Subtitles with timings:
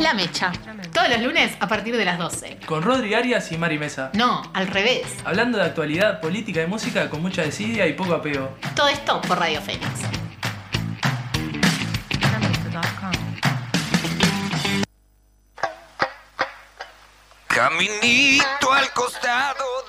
[0.00, 0.50] La Mecha.
[0.94, 2.60] Todos los lunes a partir de las 12.
[2.64, 4.10] Con Rodri Arias y Mari Mesa.
[4.14, 5.02] No, al revés.
[5.26, 8.56] Hablando de actualidad, política y música con mucha desidia y poco apego.
[8.74, 9.86] Todo esto por Radio Fénix.
[17.46, 19.79] Caminito al costado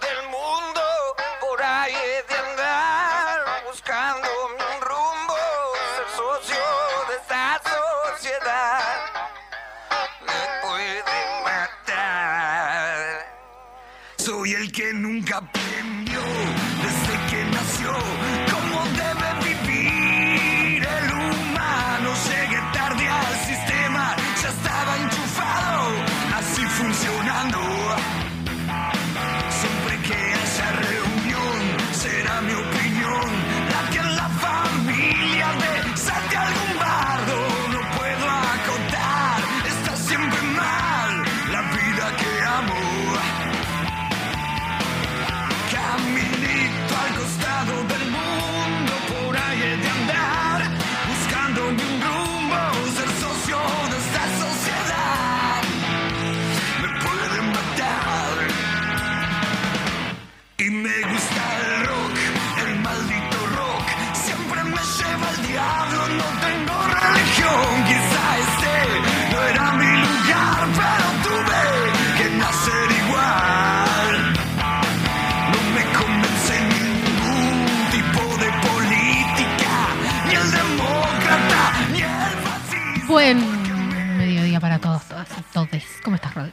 [83.36, 85.86] mediodía para todos, todas y todes.
[86.04, 86.52] ¿Cómo estás, Rodri?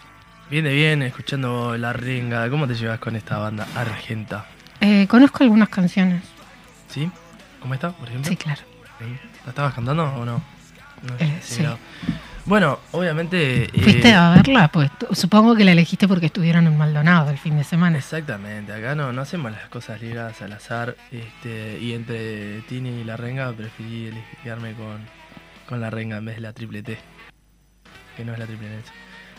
[0.51, 2.49] Viene bien, escuchando La Renga.
[2.51, 4.47] ¿Cómo te llevas con esta banda argenta?
[4.81, 6.23] Eh, conozco algunas canciones.
[6.89, 7.11] ¿Sí?
[7.61, 8.29] ¿Cómo está, por ejemplo?
[8.31, 8.61] Sí, claro.
[9.45, 10.43] ¿La estabas cantando o no?
[11.03, 11.63] No, Eh, sí.
[11.63, 11.79] no.
[12.45, 13.65] Bueno, obviamente...
[13.65, 14.69] eh, ¿Fuiste a verla?
[14.69, 17.99] Pues supongo que la elegiste porque estuvieron en Maldonado el fin de semana.
[17.99, 20.97] Exactamente, acá no, no hacemos las cosas ligadas al azar.
[21.13, 24.99] Este, y entre Tini y la renga preferí elegirme con,
[25.69, 26.99] con la renga en vez de la triple T.
[28.17, 28.83] Que no es la triple N.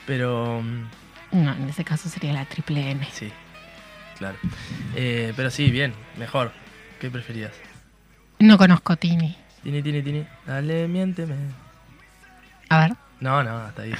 [0.05, 3.07] Pero mm, No, en ese caso sería la triple N.
[3.11, 3.31] sí,
[4.17, 4.37] claro.
[4.95, 6.51] Eh, pero sí, bien, mejor.
[6.99, 7.51] ¿Qué preferías?
[8.39, 9.35] No conozco Tini.
[9.63, 10.25] Tini, Tini, Tini.
[10.45, 11.35] Dale, miénteme.
[12.69, 12.93] A ver.
[13.19, 13.93] No, no, hasta ahí.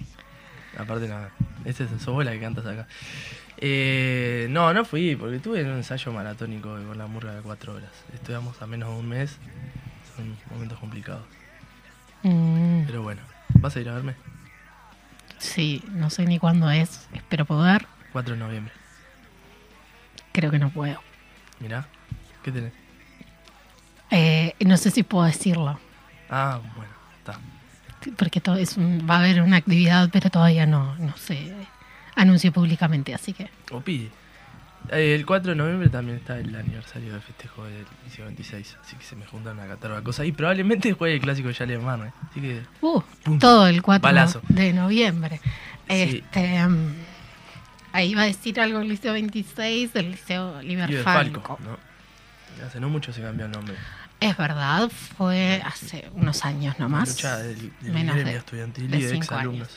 [0.78, 1.30] Aparte nada.
[1.64, 2.86] Ese es sos vos la que cantas acá.
[3.56, 7.90] Eh, no, no fui, porque tuve un ensayo maratónico con la murga de cuatro horas.
[8.14, 9.36] Estudiamos a menos de un mes.
[10.16, 11.24] Son momentos complicados.
[12.22, 13.22] Mm, Pero bueno,
[13.54, 14.14] ¿vas a ir a verme?
[15.38, 17.08] sí, no sé ni cuándo es.
[17.12, 17.86] Espero poder.
[18.12, 18.72] 4 de noviembre.
[20.32, 21.00] Creo que no puedo.
[21.60, 21.86] Mirá,
[22.42, 22.72] ¿qué tenés?
[24.10, 25.78] Eh, no sé si puedo decirlo.
[26.30, 27.38] Ah, bueno, está.
[28.16, 31.52] Porque todo es un- va a haber una actividad, pero todavía no, no se
[32.16, 33.50] anunció públicamente, así que.
[33.70, 34.06] O pide.
[34.06, 34.10] Eh,
[34.90, 39.04] el 4 de noviembre también está el aniversario del festejo del liceo 26, así que
[39.04, 40.26] se me juntan una catarba de cosas.
[40.26, 42.12] Y probablemente juegue el clásico de Yale Hermano, ¿eh?
[42.30, 43.38] Así que Uh, Pum.
[43.38, 44.42] todo el 4 Palazo.
[44.48, 45.38] de noviembre.
[45.38, 46.22] Sí.
[46.24, 46.94] Este, mm,
[47.92, 51.40] ahí va a decir algo el Liceo 26, el Liceo Liber Falco.
[51.42, 51.78] Falco, ¿no?
[52.66, 53.74] Hace no mucho se cambió el nombre.
[54.20, 57.08] Es verdad, fue hace unos años nomás.
[57.08, 59.68] Lucha del, del menos de- estudiantil de y de alumnos.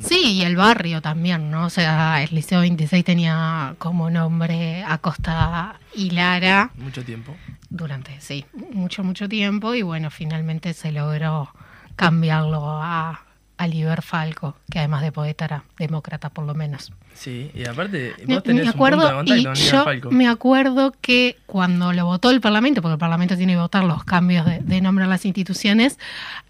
[0.00, 1.64] Sí, y el barrio también, ¿no?
[1.64, 7.34] O sea, el Liceo 26 tenía como nombre Acosta y Lara Mucho tiempo.
[7.70, 11.50] durante, sí, mucho, mucho tiempo y bueno, finalmente se logró
[11.96, 13.22] cambiarlo a,
[13.58, 16.92] a Liber Falco, que además de poeta era demócrata por lo menos.
[17.14, 20.10] Sí, y aparte, vos tenés me un punto de acuerdo, contacto y yo Falco.
[20.10, 24.04] me acuerdo que cuando lo votó el Parlamento, porque el Parlamento tiene que votar los
[24.04, 25.98] cambios de, de nombre a las instituciones,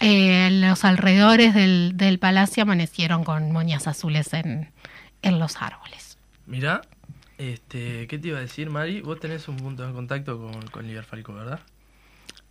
[0.01, 4.71] eh, los alrededores del, del palacio amanecieron con moñas azules en,
[5.23, 6.19] en los árboles.
[6.47, 6.83] Mirá,
[7.39, 9.01] este, ¿qué te iba a decir, Mari?
[9.03, 11.61] Vos tenés un punto de contacto con, con Liber Falco, ¿verdad?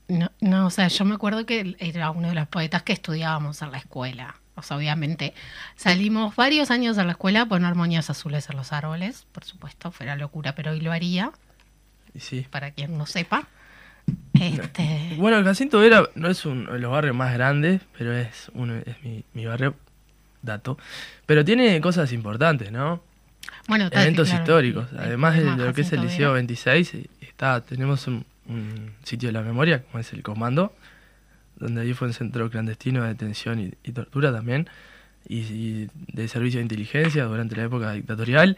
[0.07, 3.61] No, no, o sea, yo me acuerdo que era uno de los poetas que estudiábamos
[3.61, 4.35] en la escuela.
[4.55, 5.33] O sea, obviamente
[5.75, 9.91] salimos varios años a la escuela a poner moñas azules en los árboles, por supuesto,
[9.91, 11.31] fuera locura, pero hoy lo haría,
[12.17, 12.47] sí.
[12.49, 13.47] para quien no sepa.
[14.33, 18.49] Este, Bueno, el Jacinto Vera no es uno de los barrios más grandes, pero es
[18.53, 19.75] uno es mi, mi barrio,
[20.41, 20.77] dato.
[21.25, 23.01] Pero tiene cosas importantes, ¿no?
[23.67, 24.87] bueno, Eventos claro, históricos.
[24.97, 26.33] Además de lo que es el Liceo Vera.
[26.33, 30.73] 26, eh, está, tenemos un, un sitio de la memoria, como es el Comando,
[31.57, 34.67] donde allí fue un centro clandestino de detención y, y tortura también,
[35.27, 38.57] y, y de servicio de inteligencia durante la época dictatorial,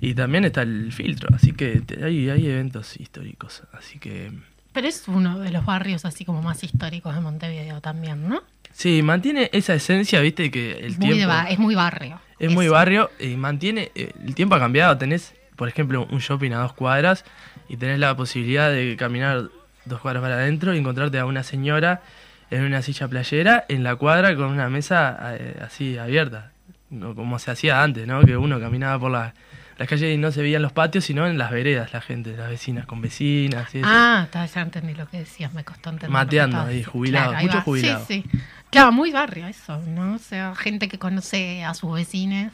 [0.00, 4.32] y también está el filtro, así que te- hay, hay eventos históricos, así que
[4.72, 8.42] Pero es uno de los barrios así como más históricos de Montevideo también, ¿no?
[8.72, 12.20] Sí, mantiene esa esencia, viste, que el Muy tiempo es muy barrio.
[12.38, 12.74] es muy Eso.
[12.74, 16.74] barrio y mantiene, eh, el tiempo ha cambiado, tenés, por ejemplo, un shopping a dos
[16.74, 17.24] cuadras
[17.68, 19.48] y tenés la posibilidad de caminar
[19.84, 22.02] dos cuadras para adentro y encontrarte a una señora
[22.50, 26.52] en una silla playera en la cuadra con una mesa eh, así abierta,
[26.90, 28.20] no como se hacía antes, ¿no?
[28.22, 29.34] Que uno caminaba por la-
[29.78, 32.50] las calles y no se veían los patios, sino en las veredas, la gente, las
[32.50, 33.72] vecinas con vecinas.
[33.74, 33.86] y eso.
[33.88, 36.10] Ah, está, ya entendí lo que decías, me costó entender.
[36.10, 37.62] Mateando ahí, jubilado, ahí mucho va.
[37.62, 38.04] jubilado.
[38.08, 38.38] Sí, sí.
[38.70, 40.14] Claro, muy barrio eso, ¿no?
[40.14, 42.52] O sea, gente que conoce a sus vecines.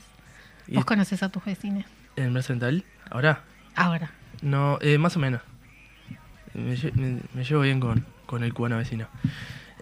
[0.67, 1.87] Y- ¿Vos conoces a tus vecines?
[2.17, 2.85] ¿En Plaza Central?
[3.11, 3.41] ¿Ahora?
[3.75, 4.11] Ahora.
[4.43, 5.41] No, eh, más o menos.
[6.53, 9.09] Me- me llevo bien con, con el cubano vecino.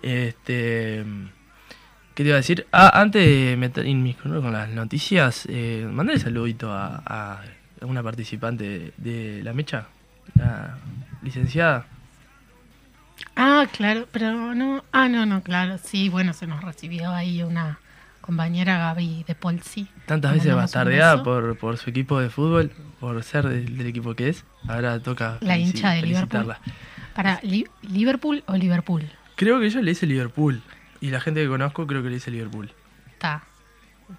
[0.03, 1.05] Este.
[2.15, 2.67] ¿Qué te iba a decir?
[2.73, 7.41] Ah, antes de meter inmiscuirme con las noticias, eh, mandale saludito a, a
[7.87, 9.87] una participante de, de la mecha,
[10.35, 10.77] la
[11.23, 11.87] licenciada.
[13.35, 14.85] Ah, claro, pero no.
[14.93, 15.79] Ah, no, no, claro.
[15.79, 17.79] Sí, bueno, se nos recibió ahí una
[18.21, 19.89] compañera Gaby de Polsi.
[20.07, 22.71] Tantas veces bastardeada por, por su equipo de fútbol,
[23.01, 24.45] por ser del, del equipo que es.
[24.69, 26.55] Ahora toca La hincha de Liverpool.
[27.15, 29.05] Para Li- Liverpool o Liverpool.
[29.43, 30.62] Creo que yo le hice Liverpool.
[31.00, 32.73] Y la gente que conozco creo que le dice Liverpool.
[33.11, 33.43] Está.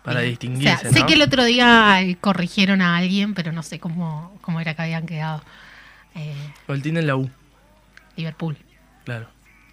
[0.04, 0.32] Para Bien.
[0.32, 1.06] distinguirse, O sea, sé ¿no?
[1.06, 4.82] que el otro día eh, corrigieron a alguien, pero no sé cómo, cómo era que
[4.82, 5.42] habían quedado.
[6.16, 6.36] Eh,
[6.68, 7.30] O el tiene en la U.
[8.18, 8.58] Liverpool.
[9.06, 9.30] Claro,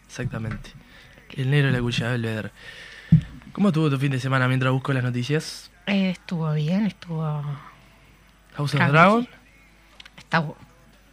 [0.06, 0.70] exactamente.
[1.31, 2.50] El negro de la cuchilla del Belvedere.
[3.52, 5.73] ¿Cómo estuvo tu fin de semana mientras busco las noticias?
[5.88, 7.25] Eh, estuvo bien, estuvo.
[8.55, 8.81] House of.
[8.88, 9.29] Dragon,
[10.17, 10.44] Está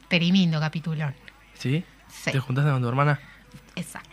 [0.08, 1.16] tremendo capitulón.
[1.56, 1.84] ¿sí?
[2.08, 3.20] Sí, ¿Te juntaste con tu hermana?
[3.76, 4.07] exacto.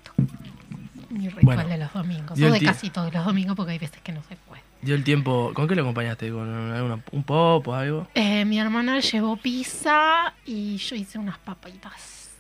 [1.15, 2.39] Mi ritual Bueno, de los domingos.
[2.41, 4.63] O de casi todos los domingos porque hay veces que no se puede.
[4.83, 5.53] Dio el tiempo.
[5.55, 6.31] ¿Con qué lo acompañaste?
[6.31, 8.09] ¿Con alguna- un pop o algo?
[8.15, 12.31] Eh, mi hermana llevó pizza y yo hice unas papitas.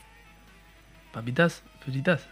[1.12, 1.62] ¿Papitas?
[1.84, 2.26] ¿Fritas?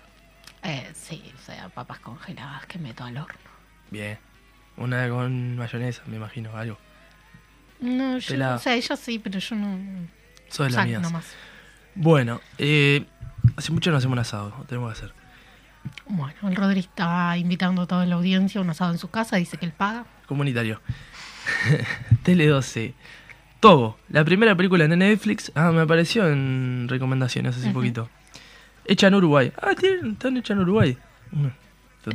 [0.64, 3.38] Eh, sí, o sea, papas congeladas que meto al horno.
[3.90, 4.18] Bien.
[4.76, 6.78] Una con mayonesa, me imagino, algo.
[7.80, 8.56] No, yo, Pelada.
[8.56, 10.08] o sea, ella sí, pero yo no.
[10.48, 11.02] Sos de las mías.
[11.02, 11.26] nomás.
[11.94, 13.04] Bueno, eh,
[13.56, 15.14] hace mucho no hacemos un asado, tenemos que hacer.
[16.06, 19.36] Bueno, el Rodri está invitando a toda la audiencia a un asado en su casa,
[19.36, 20.04] dice que él paga.
[20.26, 20.80] Comunitario.
[22.22, 22.94] Tele 12.
[23.60, 25.52] Togo, la primera película en Netflix.
[25.54, 27.74] Ah, me apareció en recomendaciones hace Ujú.
[27.74, 28.08] poquito.
[28.84, 29.52] Hecha en Uruguay.
[29.60, 30.96] Ah, tienen- están hechas en Uruguay.
[31.30, 31.46] Mm,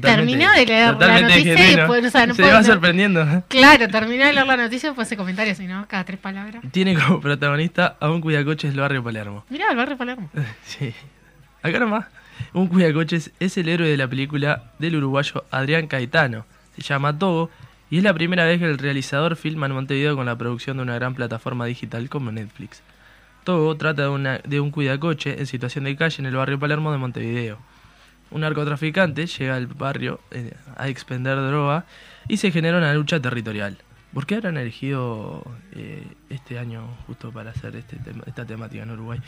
[0.02, 3.44] Terminá de leer la noticia y después, o sea, no Se va no- sorprendiendo.
[3.48, 6.62] Claro, terminé de leer la noticia y después ese comentario, si no, cada tres palabras.
[6.72, 9.46] Tiene como protagonista a un cuidacoches del barrio Palermo.
[9.50, 10.30] Mirá, el barrio Palermo.
[10.66, 10.94] Sí.
[11.64, 12.06] Acá nomás.
[12.54, 16.46] Un cuidacoches es el héroe de la película del uruguayo Adrián Caetano.
[16.76, 17.50] Se llama Togo
[17.90, 20.84] y es la primera vez que el realizador filma en Montevideo con la producción de
[20.84, 22.82] una gran plataforma digital como Netflix.
[23.44, 26.92] Togo trata de, una, de un cuidacoche en situación de calle en el barrio Palermo
[26.92, 27.58] de Montevideo.
[28.30, 31.86] Un narcotraficante llega al barrio eh, a expender droga
[32.28, 33.78] y se genera una lucha territorial.
[34.14, 35.44] ¿Por qué habrán elegido
[35.74, 39.20] eh, este año justo para hacer este esta temática en Uruguay?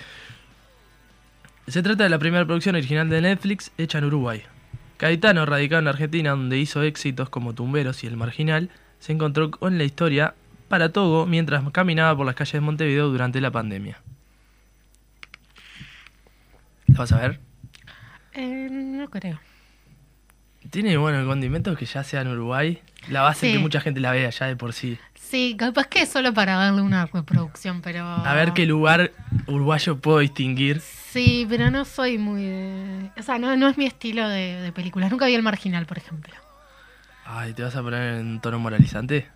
[1.70, 4.44] Se trata de la primera producción original de Netflix hecha en Uruguay.
[4.98, 8.70] Caetano, radicado en Argentina, donde hizo éxitos como Tumberos y El Marginal,
[9.00, 10.34] se encontró con la historia
[10.68, 14.00] para Togo mientras caminaba por las calles de Montevideo durante la pandemia.
[16.88, 17.40] ¿La vas a ver?
[18.34, 19.40] Eh, no creo.
[20.72, 22.82] Tiene, bueno, condimentos que ya sea en Uruguay.
[23.10, 23.54] La base Sí.
[23.54, 24.98] que mucha gente la vea ya de por sí.
[25.16, 28.04] Sí, capaz que es solo para darle una reproducción, pero.
[28.06, 29.12] A ver qué lugar
[29.48, 30.82] uruguayo puedo distinguir.
[31.12, 32.44] Sí, pero no soy muy.
[32.44, 35.10] de- O sea, no, no es mi estilo de, de películas.
[35.10, 36.34] Nunca vi el marginal, por ejemplo.
[37.26, 39.28] Ay, ¿te vas a poner en tono moralizante?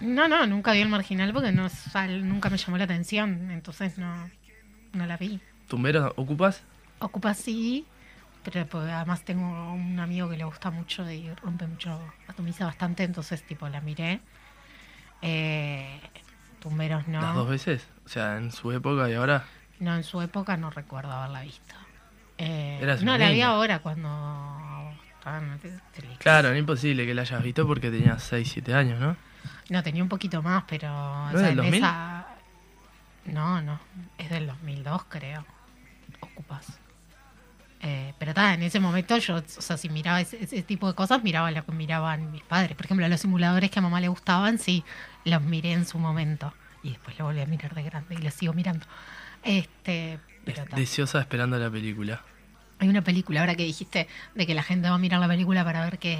[0.00, 3.50] No, no, nunca vi el marginal porque no, sea, nunca me llamó la atención.
[3.50, 4.30] Entonces no,
[4.92, 5.40] no la vi.
[5.68, 6.62] ¿Tumberos ocupas?
[6.98, 7.86] Ocupa sí,
[8.44, 13.04] pero pues, además tengo un amigo que le gusta mucho y rompe mucho, atomiza bastante,
[13.04, 14.20] entonces tipo la miré.
[15.22, 16.00] Eh,
[16.60, 17.20] tumberos no.
[17.20, 17.86] ¿Las dos veces?
[18.04, 19.44] O sea, en su época y ahora.
[19.80, 21.74] No, en su época no recuerdo haberla visto.
[22.38, 25.60] Eh, no, la vi ahora cuando estaba en.
[26.18, 29.16] Claro, era imposible que la hayas visto porque tenías 6, 7 años, ¿no?
[29.70, 30.88] No, tenía un poquito más, pero...
[30.92, 31.74] o ¿No es sea, del en 2000?
[31.82, 32.26] esa-
[33.26, 33.78] No, no,
[34.18, 35.44] es del 2002 creo.
[36.20, 36.66] Ocupas.
[37.82, 40.94] Eh, pero está, en ese momento yo, o sea, si miraba ese, ese tipo de
[40.94, 42.76] cosas, miraba lo que miraban mis padres.
[42.76, 44.84] Por ejemplo, los simuladores que a mamá le gustaban, sí,
[45.24, 46.52] los miré en su momento.
[46.82, 48.84] Y después lo volví a mirar de grande y los sigo mirando.
[49.42, 50.64] Este, pero.
[50.74, 52.22] Deseosa esperando la película.
[52.78, 55.64] Hay una película, ahora que dijiste, de que la gente va a mirar la película
[55.64, 56.16] para ver qué,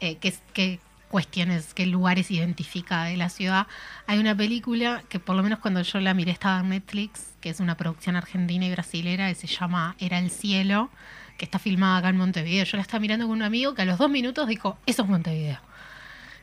[0.00, 3.66] eh, qué, qué cuestiones, qué lugares identifica de la ciudad.
[4.06, 7.48] Hay una película que por lo menos cuando yo la miré estaba en Netflix, que
[7.50, 10.90] es una producción argentina y brasilera, que se llama Era el cielo,
[11.38, 12.64] que está filmada acá en Montevideo.
[12.64, 15.08] Yo la estaba mirando con un amigo que a los dos minutos dijo, eso es
[15.08, 15.58] Montevideo.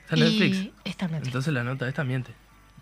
[0.03, 0.69] ¿Está en Netflix?
[0.83, 1.27] Está en Netflix.
[1.27, 2.31] Entonces la nota esta miente.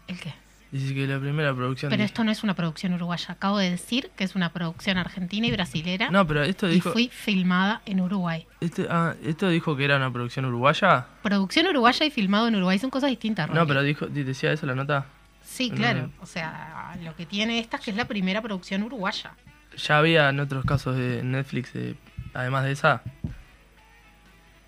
[0.08, 0.34] ¿El qué?
[0.74, 1.92] Dice que la primera producción...
[1.92, 3.28] Pero esto no es una producción uruguaya.
[3.34, 6.10] Acabo de decir que es una producción argentina y brasilera.
[6.10, 6.92] No, pero esto y dijo...
[6.92, 8.48] fui filmada en Uruguay.
[8.60, 11.06] este- ah, esto dijo que era una producción uruguaya.
[11.22, 13.48] Producción uruguaya y filmado en Uruguay son cosas distintas.
[13.50, 13.68] No, Ronnie.
[13.68, 15.06] pero dijo, di- decía eso la nota.
[15.46, 16.02] Sí, No, claro.
[16.08, 16.12] no.
[16.22, 19.34] O sea, lo que tiene esta es que es la primera producción uruguaya.
[19.78, 21.96] ¿Ya había en otros casos de Netflix, eh,
[22.34, 23.04] además de esa?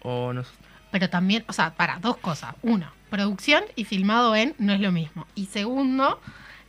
[0.04, 0.52] O no sé.
[0.92, 2.54] Pero también, o sea, para dos cosas.
[2.62, 5.26] Uno, producción y filmado en no es lo mismo.
[5.36, 6.20] Y segundo,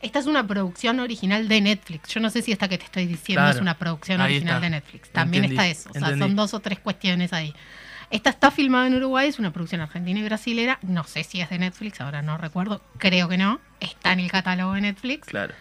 [0.01, 2.09] esta es una producción original de Netflix.
[2.09, 3.55] Yo no sé si esta que te estoy diciendo Claro.
[3.55, 4.59] es una producción original está.
[4.61, 5.09] de Netflix.
[5.09, 5.89] También Entendí, está eso.
[5.89, 6.19] O sea, entendí.
[6.21, 7.53] son dos o tres cuestiones ahí.
[8.09, 10.79] Esta está filmada en Uruguay, es una producción argentina y brasilera.
[10.81, 12.81] No sé si es de Netflix, ahora no recuerdo.
[12.99, 13.59] Creo que no.
[13.81, 15.27] Está en el catálogo de Netflix.
[15.27, 15.53] Claro.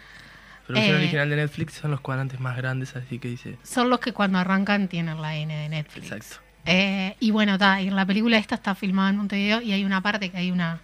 [0.67, 3.57] Producción Eh, original de Netflix son los cuadrantes más grandes, así que dice.
[3.65, 6.13] Son los que cuando arrancan tienen la N de Netflix.
[6.13, 6.46] Exacto.
[6.67, 9.85] Eh, y bueno, ta, y en la película esta está filmada en Montevideo y hay
[9.85, 10.81] una parte que hay una,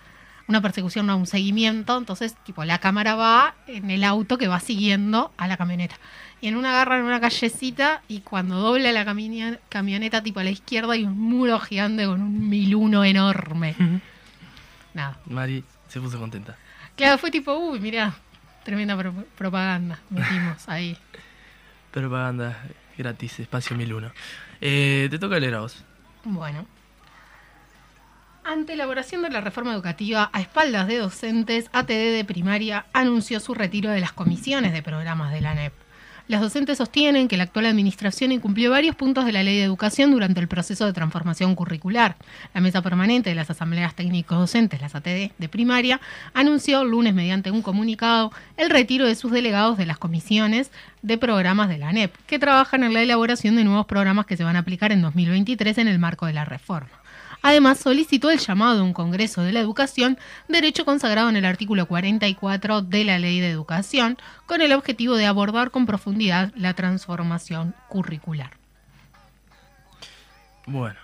[0.47, 1.99] una persecución, no, un seguimiento.
[1.99, 5.97] Entonces, tipo, la cámara va en el auto que va siguiendo a la camioneta.
[6.41, 9.05] Y en una agarran una callecita y cuando dobla la
[9.69, 13.77] camioneta, tipo a la izquierda, hay un muro gigante con un miluno enorme.
[14.95, 15.19] Nada.
[15.27, 16.57] Mari se puso contenta.
[16.97, 18.13] Claro, fue tipo, uy, mira,
[18.65, 19.99] tremenda pro- propaganda.
[20.11, 20.97] Metimos ahí.
[21.93, 22.57] Propaganda
[22.97, 24.13] gratis, espacio 1001.
[24.61, 25.85] Eh, te toca leer a vos.
[26.25, 26.67] Bueno.
[28.45, 33.39] Ante la elaboración de la reforma educativa a espaldas de docentes, ATD de primaria anunció
[33.39, 35.73] su retiro de las comisiones de programas de la NEP.
[36.29, 40.13] Los docentes sostienen que la actual administración incumplió varios puntos de la ley de educación
[40.13, 42.17] durante el proceso de transformación curricular.
[42.55, 46.01] La mesa permanente de las asambleas técnicos docentes, las ATD de primaria,
[46.33, 50.71] anunció lunes mediante un comunicado el retiro de sus delegados de las comisiones
[51.03, 54.45] de programas de la NEP, que trabajan en la elaboración de nuevos programas que se
[54.45, 57.02] van a aplicar en 2023 en el marco de la reforma.
[57.43, 60.19] Además, solicitó el llamado a un Congreso de la Educación,
[60.49, 65.27] derecho consagrado en el artículo 44 de la Ley de Educación, con el objetivo de
[65.27, 68.53] abordar con profundidad la transformación curricular.
[70.67, 70.99] Bueno,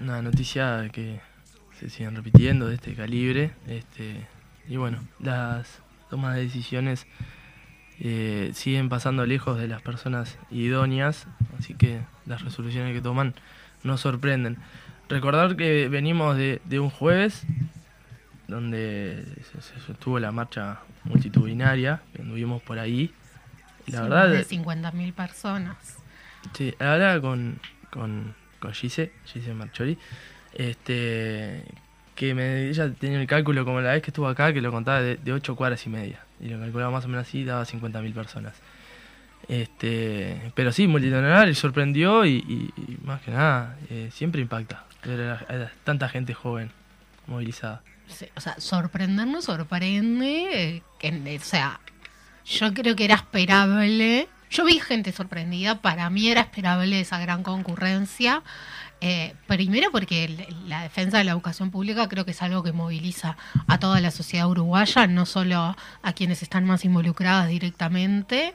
[0.00, 1.20] una noticia que
[1.78, 3.52] se siguen repitiendo de este calibre.
[3.66, 4.26] Este,
[4.68, 7.06] y bueno, las tomas de decisiones
[8.00, 11.26] eh, siguen pasando lejos de las personas idóneas,
[11.58, 13.34] así que las resoluciones que toman
[13.84, 14.58] nos sorprenden.
[15.08, 17.44] Recordar que venimos de, de un jueves
[18.48, 23.12] donde se, se sostuvo la marcha multitudinaria, que anduvimos por ahí.
[23.86, 25.76] La Son verdad, de 50.000 personas.
[26.54, 27.60] Sí, hablaba con,
[27.90, 29.98] con, con Gise, Gise Marchori,
[30.54, 31.62] este,
[32.14, 35.02] que me, ella tenía el cálculo como la vez que estuvo acá, que lo contaba
[35.02, 38.12] de, de 8 cuadras y media, y lo calculaba más o menos así, daba 50.000
[38.12, 38.54] personas.
[39.48, 44.84] Este, pero sí, multitudinario, y sorprendió y, y- y más que nada, eh, siempre impacta
[45.06, 46.70] ver a, a tanta gente joven
[47.26, 47.82] movilizada.
[48.08, 50.76] Sí, O sea, sorprendernos sorprende.
[50.76, 51.80] eh, que, o sea,
[52.44, 54.28] yo creo que era esperable.
[54.50, 55.80] Yo vi gente sorprendida.
[55.82, 58.42] Para mí era esperable esa gran concurrencia.
[59.00, 63.36] Eh, primero porque la defensa de la educación pública creo que es algo que moviliza
[63.66, 68.54] a toda la sociedad uruguaya, no solo a quienes están más involucradas directamente.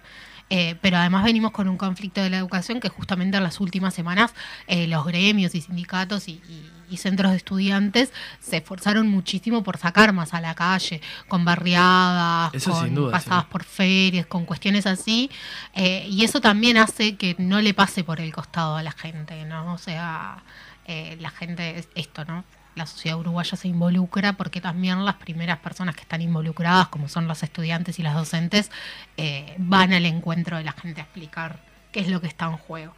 [0.54, 3.94] Eh, pero además venimos con un conflicto de la educación que justamente en las últimas
[3.94, 4.34] semanas
[4.68, 9.78] eh, los gremios y sindicatos y, y- y centros de estudiantes se esforzaron muchísimo por
[9.78, 13.50] sacar más a la calle, con barriadas, Eso con duda, pasadas sí.
[13.50, 15.32] por ferias, con cuestiones así.
[15.74, 19.46] eh, y eso también hace que no le pase por el costado a la gente,
[19.46, 19.74] ¿no?
[19.74, 20.44] O sea,
[20.86, 22.44] eh, la gente, es esto, ¿no?
[22.76, 27.28] La sociedad uruguaya se involucra porque también las primeras personas que están involucradas, como son
[27.28, 28.72] los estudiantes y las docentes,
[29.18, 31.60] eh, van al encuentro de la gente a explicar
[31.92, 32.94] qué es lo que está en juego.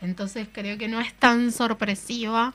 [0.00, 2.54] Entonces creo que no es tan sorpresiva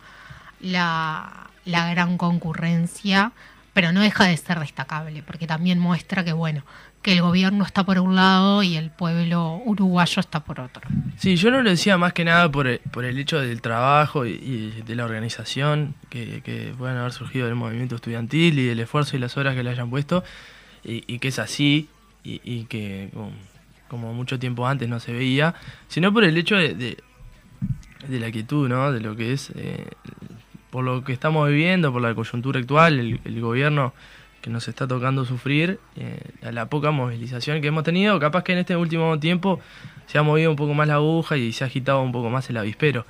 [0.60, 3.34] la, la gran concurrencia,
[3.74, 6.64] pero no deja de ser destacable, porque también muestra que, bueno,
[7.04, 10.82] que el gobierno está por un lado y el pueblo uruguayo está por otro.
[11.18, 14.26] Sí, yo no lo decía más que nada por el, por el hecho del trabajo
[14.26, 18.80] y, y de la organización que, que puedan haber surgido del movimiento estudiantil y del
[18.80, 20.24] esfuerzo y las horas que le hayan puesto,
[20.84, 21.90] y, y que es así,
[22.24, 23.32] y, y que como,
[23.90, 25.54] como mucho tiempo antes no se veía,
[25.90, 26.98] sino por el hecho de, de,
[28.08, 28.92] de la quietud, ¿no?
[28.92, 29.88] De lo que es, eh,
[30.72, 33.94] por lo que estamos viviendo, por la coyuntura actual, el, el gobierno
[34.44, 38.60] que nos está tocando sufrir, eh, la poca movilización que hemos tenido, capaz que en
[38.60, 39.62] este último tiempo
[40.06, 42.50] se ha movido un poco más la aguja y se ha agitado un poco más
[42.50, 43.06] el avispero.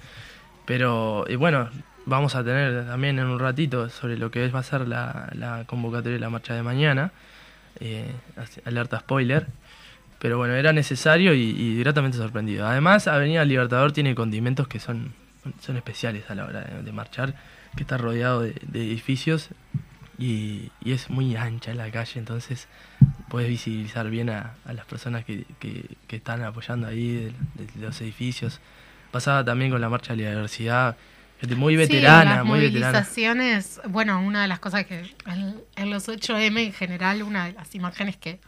[0.65, 1.69] Pero bueno,
[2.05, 6.13] vamos a tener también en un ratito sobre lo que va a ser la, convocatoria
[6.13, 7.11] de la marcha de mañana.
[7.79, 8.11] eh,
[8.65, 9.47] alerta spoiler.
[10.19, 12.67] Pero bueno, era necesario y, y gratamente sorprendido.
[12.67, 15.13] Además, Avenida Libertador tiene condimentos que son,
[15.59, 17.33] son especiales a la hora de, marchar,
[17.75, 19.49] que está rodeado de, de edificios
[20.17, 22.67] y, y es muy ancha la calle, entonces
[23.29, 27.13] puedes visibilizar bien a, a las personas que, que- que están apoyando ahí
[27.55, 28.59] de, de los edificios.
[29.11, 30.95] Pasaba también con la marcha de la diversidad,
[31.39, 32.91] gente muy Sí, veterana, las muy veterana.
[32.99, 37.53] movilizaciones, bueno, una de las cosas que en, en los 8M en general, una de
[37.53, 38.39] las imágenes que,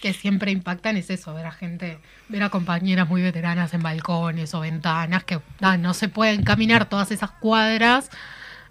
[0.00, 1.98] que siempre impactan es eso, ver a gente,
[2.28, 6.88] ver a compañeras muy veteranas en balcones o ventanas que ah, no se pueden caminar
[6.88, 8.10] todas esas cuadras,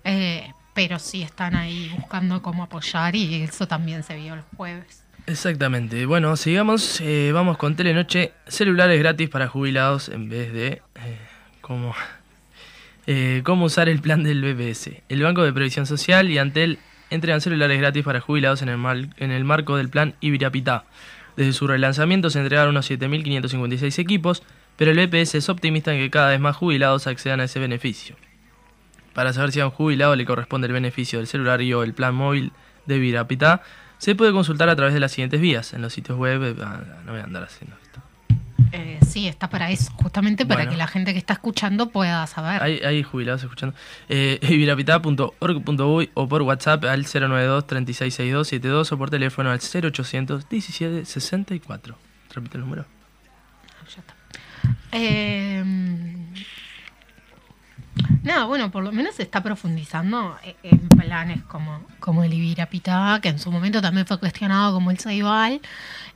[0.05, 5.03] eh, pero sí están ahí buscando cómo apoyar y eso también se vio el jueves.
[5.25, 6.05] Exactamente.
[6.05, 7.01] Bueno, sigamos.
[7.01, 8.33] eh, vamos con Telenoche.
[8.47, 10.67] Celulares gratis para jubilados en vez de.
[10.67, 11.17] eh,
[11.61, 11.95] ¿cómo,
[13.07, 14.91] eh, ¿Cómo usar el plan del BPS?
[15.09, 16.77] El Banco de Previsión Social y Antel
[17.09, 20.85] entregan celulares gratis para jubilados en el, en el marco del plan Ibirapitá.
[21.37, 24.43] Desde su relanzamiento se entregaron unos 7.556 equipos,
[24.75, 28.15] pero el BPS es optimista en que cada vez más jubilados accedan a ese beneficio.
[29.17, 31.95] Para saber si a un jubilado le corresponde el beneficio del celular y o el
[31.95, 32.51] plan móvil
[32.85, 33.63] de Virapita,
[33.97, 35.73] se puede consultar a través de las siguientes vías.
[35.73, 37.99] En los sitios web, eh, ah, no voy a andar haciendo esto.
[38.73, 40.71] Eh, sí, está para eso, justamente para Bueno.
[40.71, 42.61] que la gente que está escuchando pueda saber.
[42.61, 43.75] Hay, hay jubilados escuchando.
[44.07, 51.05] Eh, virapita.org.uy o por WhatsApp al 092 3662 72 o por teléfono al 0800 17
[51.05, 51.97] 64.
[52.35, 52.85] Repite el número.
[53.95, 54.13] Ya está.
[54.91, 55.63] Eh,
[58.23, 63.19] nada, bueno, por lo menos se está profundizando e- en planes como, como el Ibirapitá,
[63.21, 65.61] que en su momento también fue cuestionado como el Ceibal,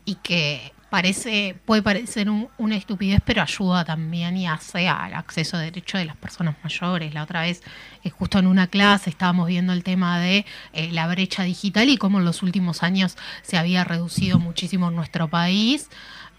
[0.05, 5.57] y que parece, puede parecer un- una estupidez, pero ayuda también y hace al acceso
[5.57, 7.13] de derecho de las personas mayores.
[7.13, 7.63] La otra vez,
[8.03, 11.95] eh, justo en una clase, estábamos viendo el tema de eh, la brecha digital y
[11.97, 15.89] cómo en los últimos años se había reducido muchísimo en nuestro país.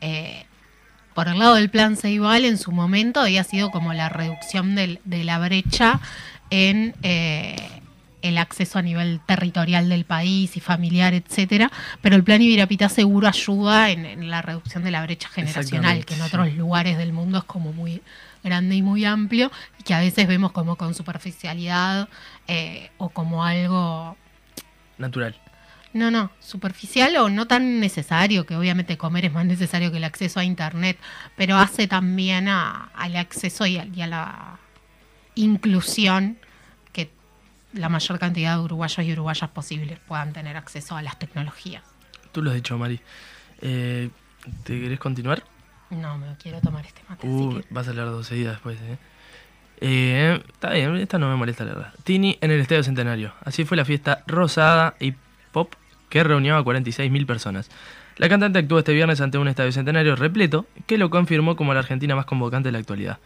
[0.02, 0.44] Eh,
[1.14, 5.00] por el lado del plan Ceibal, en su momento había sido como la reducción del-
[5.04, 6.00] de la brecha
[6.50, 7.56] en eh,
[8.22, 11.70] el acceso a nivel territorial del país y familiar, etcétera.
[12.02, 16.14] Pero el plan Ibirapitá seguro ayuda en, en la reducción de la brecha generacional, que
[16.14, 18.00] en otros lugares del mundo es como muy
[18.44, 22.08] grande y muy amplio, y que a veces vemos como con superficialidad
[22.48, 24.16] eh, o como algo
[24.98, 25.34] Natural.
[25.94, 30.04] No, no, superficial o no tan necesario, que obviamente comer es más necesario que el
[30.04, 30.98] acceso a Internet,
[31.36, 34.58] pero hace también a- al acceso y a, y a la
[35.34, 36.38] inclusión
[36.92, 37.10] que
[37.72, 41.82] la mayor cantidad de uruguayos y uruguayas posibles puedan tener acceso a las tecnologías.
[42.32, 43.00] Tú lo has dicho, Mari.
[43.60, 44.10] Eh,
[44.64, 45.42] ¿Te querés continuar?
[45.90, 47.26] No, me quiero tomar este mate.
[47.26, 48.98] Uh, así que- vas a leer dos seguidas después, ¿eh?
[49.84, 51.92] Eh, Está bien, esta no me molesta leerla.
[52.04, 53.34] Tini en el Estadio Centenario.
[53.44, 55.12] Así fue la fiesta rosada y
[55.50, 55.74] pop
[56.12, 57.70] que reunió a 46.000 personas.
[58.18, 61.80] La cantante actuó este viernes ante un estadio centenario repleto que lo confirmó como la
[61.80, 63.18] Argentina más convocante de la actualidad.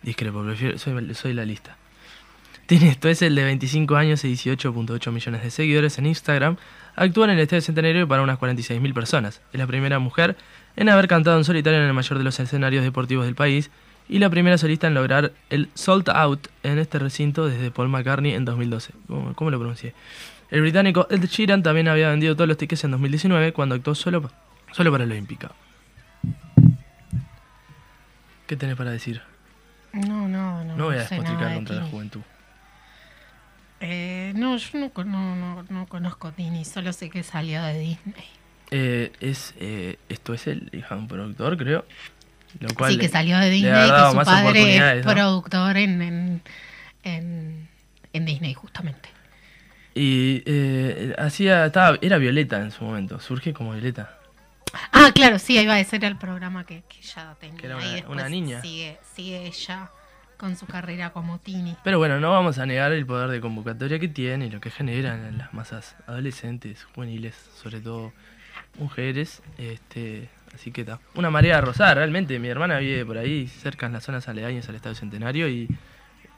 [0.00, 1.76] Discrepo, prefiero, soy, soy la lista.
[2.64, 6.56] Tini esto es el de 25 años y 18.8 millones de seguidores en Instagram.
[6.96, 9.42] Actúa en el Estadio Centenario para unas 46.000 personas.
[9.52, 10.34] Es la primera mujer
[10.76, 13.70] en haber cantado en solitario en el mayor de los escenarios deportivos del país
[14.08, 18.32] y la primera solista en lograr el sold out en este recinto desde Paul McCartney
[18.32, 18.94] en 2012.
[19.08, 19.92] ¿Cómo, cómo lo pronuncié?
[20.50, 24.22] El británico Ed Sheeran también había vendido todos los tickets en 2019 cuando actuó solo,
[24.22, 24.32] pa-
[24.72, 25.52] solo para la Olímpica.
[28.46, 29.22] ¿Qué tenés para decir?
[29.92, 30.76] No, no, no.
[30.76, 32.20] No voy a despotricar de contra la juventud.
[33.80, 38.24] Eh, no, yo no, no, no, no conozco Tini, solo sé que salió de Disney.
[38.72, 41.84] Eh, es, eh, esto es el hijo de un productor, creo.
[42.58, 46.42] Lo cual sí, que salió de Disney, ha que su padre es productor en, en,
[47.04, 47.68] en,
[48.12, 49.08] en Disney, justamente.
[50.02, 54.16] Y eh, hacía, estaba, era Violeta en su momento, surge como Violeta.
[54.92, 57.56] Ah, claro, sí, ahí va a ser el programa que, que ella tenía.
[57.58, 57.76] Que era
[58.08, 58.62] una- niña.
[58.62, 59.90] Sigue, sigue ella
[60.38, 61.76] con su carrera como Tini.
[61.84, 64.70] Pero bueno, no vamos a negar el poder de convocatoria que tiene y lo que
[64.70, 68.14] generan en las masas adolescentes, juveniles, sobre todo
[68.78, 69.42] mujeres.
[69.58, 70.98] Este, así que está.
[71.14, 72.38] Una marea rosada, realmente.
[72.38, 75.68] Mi hermana vive por ahí, cerca en las zonas aledañas al Estadio Centenario y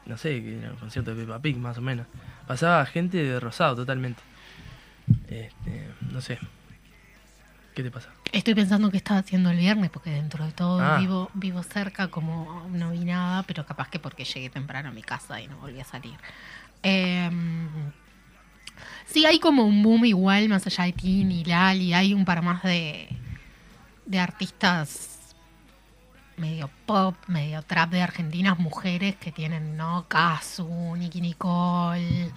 [0.07, 2.07] no sé, que era un concierto de Peppa Pig más o menos.
[2.47, 4.23] Pasaba gente de rosado totalmente.
[5.29, 6.39] Este, no sé.
[7.75, 8.11] ¿Qué te pasa?
[8.33, 10.99] Estoy pensando que estaba haciendo el viernes, porque dentro de todo Ah.
[10.99, 15.03] vivo, vivo cerca, como no vi nada, pero capaz que porque llegué temprano a mi
[15.03, 16.15] casa y no volví a salir.
[16.83, 17.69] Em,
[19.07, 22.63] sí, hay como un boom igual, más allá de Tini, Lali, hay un par más
[22.63, 23.09] de,
[24.05, 25.12] de artistas
[26.43, 30.07] medio pop, medio trap de argentinas, mujeres que tienen, ¿no?
[30.09, 32.31] Casu, Nicky Nicole,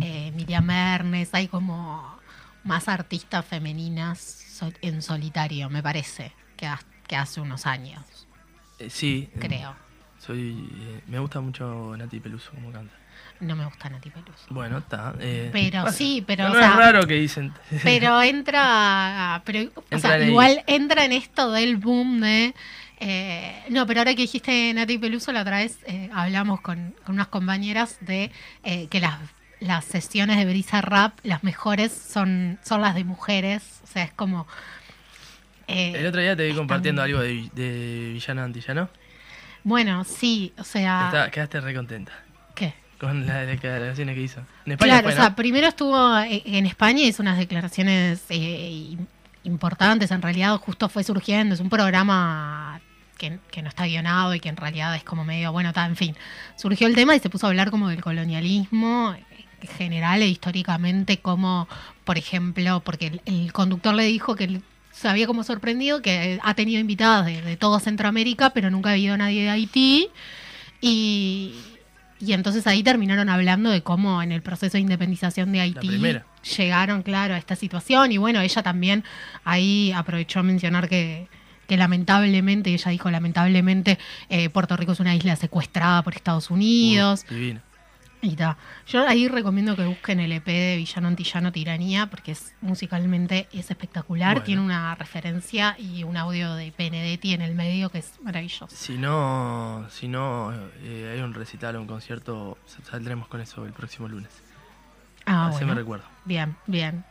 [0.00, 2.18] eh, Miriam Mernes, hay como
[2.64, 4.38] más artistas femeninas
[4.80, 8.28] en solitario, me parece, que, ha- que hace unos años,
[8.78, 9.28] Eh, sí.
[9.40, 9.74] creo.
[10.20, 12.94] Soy, eh, me gusta mucho Nati Peluso como canta.
[13.40, 14.46] No me gusta Nati Peluso.
[14.50, 15.14] Bueno, está.
[15.18, 15.96] eh, Pero pasa.
[15.96, 17.52] sí, pero, No o sea, es raro que dicen.
[17.82, 22.54] Pero entra, pero, o Entra sea, igual entra en esto del boom de...
[23.00, 27.16] eh, no, pero ahora que dijiste Nati Peluso, la otra vez eh, hablamos con, con
[27.16, 28.30] unas compañeras de
[28.62, 29.18] eh, que las,
[29.58, 33.80] las sesiones de Brisa Rap, las mejores son, son las de mujeres.
[33.82, 34.46] O sea, es como...
[35.66, 38.88] El otro día te vi compartiendo algo de, de Villano Antillano.
[39.64, 41.04] Bueno, sí, o sea...
[41.06, 42.12] Está- quedaste re contenta.
[43.06, 44.40] Con las declaraciones que hizo.
[44.64, 48.22] En España Claro, fue, o sea, primero estuvo eh, en España y hizo unas declaraciones
[48.28, 49.06] eh, im-
[49.44, 52.80] importantes, en realidad justo fue surgiendo, es un programa
[53.18, 56.16] que, que no está guionado y que en realidad es como medio, bueno, en fin,
[56.56, 61.18] surgió el tema y se puso a hablar como del colonialismo eh, general e históricamente
[61.18, 61.68] como,
[62.04, 64.62] por ejemplo, porque el, el conductor le dijo que él
[64.92, 68.92] se había como sorprendido que ha tenido invitadas de, de todo Centroamérica, pero nunca ha
[68.92, 70.08] habido nadie de Haití.
[70.80, 71.54] Y,
[72.24, 75.98] y entonces ahí terminaron hablando de cómo en el proceso de independización de Haití
[76.56, 78.12] llegaron, claro, a esta situación.
[78.12, 79.02] Y bueno, ella también
[79.42, 81.26] ahí aprovechó a mencionar que,
[81.66, 87.26] que lamentablemente, ella dijo lamentablemente, eh, Puerto Rico es una isla secuestrada por Estados Unidos.
[87.28, 87.60] Uh, divino.
[88.24, 88.56] Y ta.
[88.86, 93.68] Yo ahí recomiendo que busquen el EP de Villano Antillano Tiranía, porque es musicalmente es
[93.68, 94.34] espectacular.
[94.34, 94.44] Bueno.
[94.44, 98.68] Tiene una referencia y un audio de Benedetti en el medio que es maravilloso.
[98.70, 102.58] Si no, si no eh, hay un recital o un concierto,
[102.88, 104.30] saldremos con eso el próximo lunes.
[105.26, 105.80] Ah, Así me bueno.
[105.80, 106.04] recuerdo.
[106.24, 107.04] Bien, bien.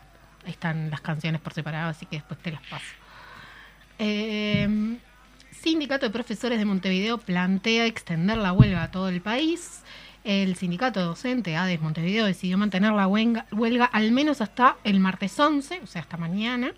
[0.46, 2.86] Ahí están las canciones por separado, así que después te las paso.
[4.00, 4.98] Eh,
[5.52, 9.84] Sindicato de Profesores de Montevideo plantea extender la huelga a todo el país.
[10.24, 15.82] El sindicato docente ADES Montevideo decidió mantener la huelga, al menos hasta el martes 11,
[15.84, 16.74] o sea, hasta mañana.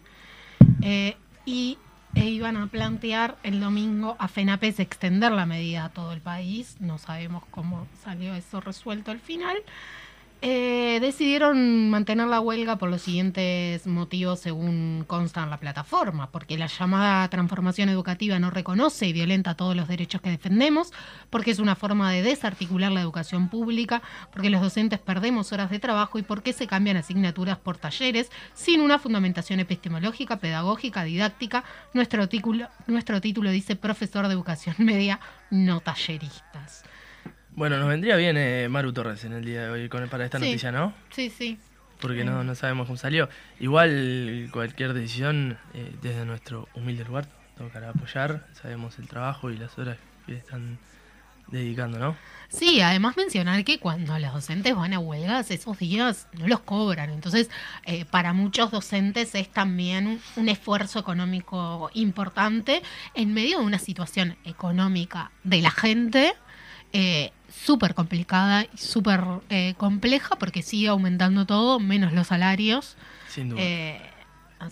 [0.82, 1.77] Eh, y
[2.15, 6.77] e iban a plantear el domingo a FENAPES extender la medida a todo el país.
[6.79, 9.58] No sabemos cómo salió eso resuelto al final.
[10.45, 16.58] Eh, decidieron mantener la huelga por los siguientes motivos según consta en la plataforma, porque
[16.58, 20.91] la llamada transformación educativa no reconoce y violenta todos los derechos que defendemos,
[21.29, 24.01] porque es una forma de desarticular la educación pública,
[24.34, 28.82] porque los docentes perdemos horas de trabajo y porque se cambian asignaturas por talleres sin
[28.82, 31.63] una fundamentación epistemológica, pedagógica, didáctica.
[31.93, 36.84] Nuestro título, nuestro título dice profesor de educación media, no talleristas.
[37.56, 40.39] Bueno, nos vendría bien eh, Maru Torres en el día de hoy con, para esta
[40.39, 40.46] Sí.
[40.46, 40.94] noticia, ¿no?
[41.12, 41.58] Sí, sí.
[42.02, 43.30] Porque no, no sabemos cómo salió.
[43.60, 48.48] Igual cualquier decisión eh, desde nuestro humilde lugar tocará apoyar.
[48.62, 50.80] Sabemos el trabajo y las horas que están
[51.48, 52.18] dedicando, ¿no?
[52.50, 57.10] Sí, además mencionar que cuando los docentes van a huelgas, esos días no los cobran.
[57.12, 57.50] Entonces,
[57.86, 62.82] eh, para muchos docentes es también un, un esfuerzo económico importante
[63.13, 66.34] en medio de una situación económica de la gente
[66.92, 72.98] eh, súper complicada y súper eh, compleja porque sigue aumentando todo, menos los salarios.
[73.28, 73.62] Sin duda.
[73.62, 74.02] Eh,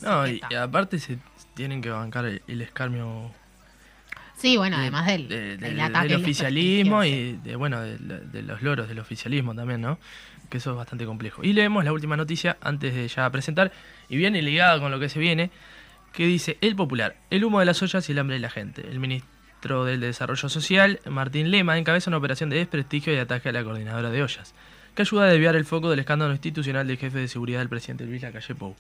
[0.02, 1.18] no, y, aparte se
[1.54, 3.32] tienen que bancar el, el escarmio
[4.38, 8.88] sí, bueno, de- además del, de- del oficialismo y de, bueno de, de los loros
[8.88, 10.00] del oficialismo también, ¿no?
[10.50, 11.44] Que eso es bastante complejo.
[11.44, 13.72] Y leemos la última noticia antes de ya presentar,
[14.10, 15.52] y viene ligada con lo que se viene,
[16.14, 18.82] que dice El Popular, el humo de las ollas y el hambre de la gente.
[18.90, 19.30] El ministro
[19.62, 24.10] del Desarrollo Social, Martín Lema, encabeza una operación de desprestigio y ataque a la coordinadora
[24.10, 24.56] de ollas,
[24.96, 28.06] que ayuda a desviar el foco del escándalo institucional del jefe de seguridad del presidente
[28.06, 28.76] Luis Lacalle Pou.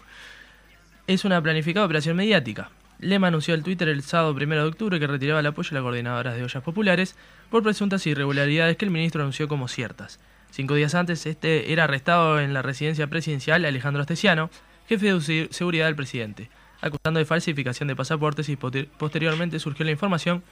[1.07, 2.71] Es una planificada operación mediática.
[2.99, 5.81] Lema anunció en Twitter el sábado 1 de octubre que retiraba el apoyo a la
[5.81, 7.15] coordinadora de ollas populares
[7.49, 10.19] por presuntas irregularidades que el ministro anunció como ciertas.
[10.51, 14.49] Cinco días antes, este era arrestado en la residencia presidencial Alejandro Astesiano,
[14.89, 16.49] jefe de se- seguridad del presidente,
[16.81, 20.43] acusando de falsificación de pasaportes y posteriormente surgió la información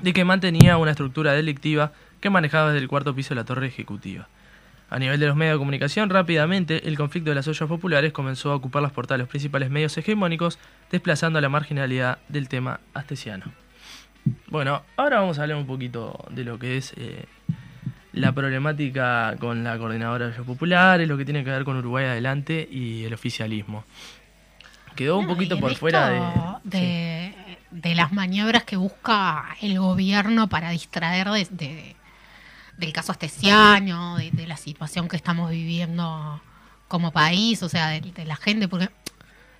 [0.00, 3.66] de que mantenía una estructura delictiva que manejaba desde el cuarto piso de la torre
[3.66, 4.28] ejecutiva.
[4.90, 8.52] A nivel de los medios de comunicación, rápidamente el conflicto de las ollas populares comenzó
[8.52, 10.58] a ocupar las portadas de los principales medios hegemónicos,
[10.90, 13.46] desplazando a la marginalidad del tema astesiano.
[14.48, 17.24] Bueno, ahora vamos a hablar un poquito de lo que es eh,
[18.12, 22.04] la problemática con la coordinadora de ollas populares, lo que tiene que ver con Uruguay
[22.04, 23.84] Adelante y el oficialismo.
[24.94, 26.78] Quedó un No, poquito por fuera de...
[26.78, 27.34] de,
[27.70, 31.96] de las maniobras que busca el gobierno para distraer de, de-
[32.76, 36.40] del caso astesiano, de, la situación que estamos viviendo
[36.88, 38.90] como país, o sea, de, la gente, porque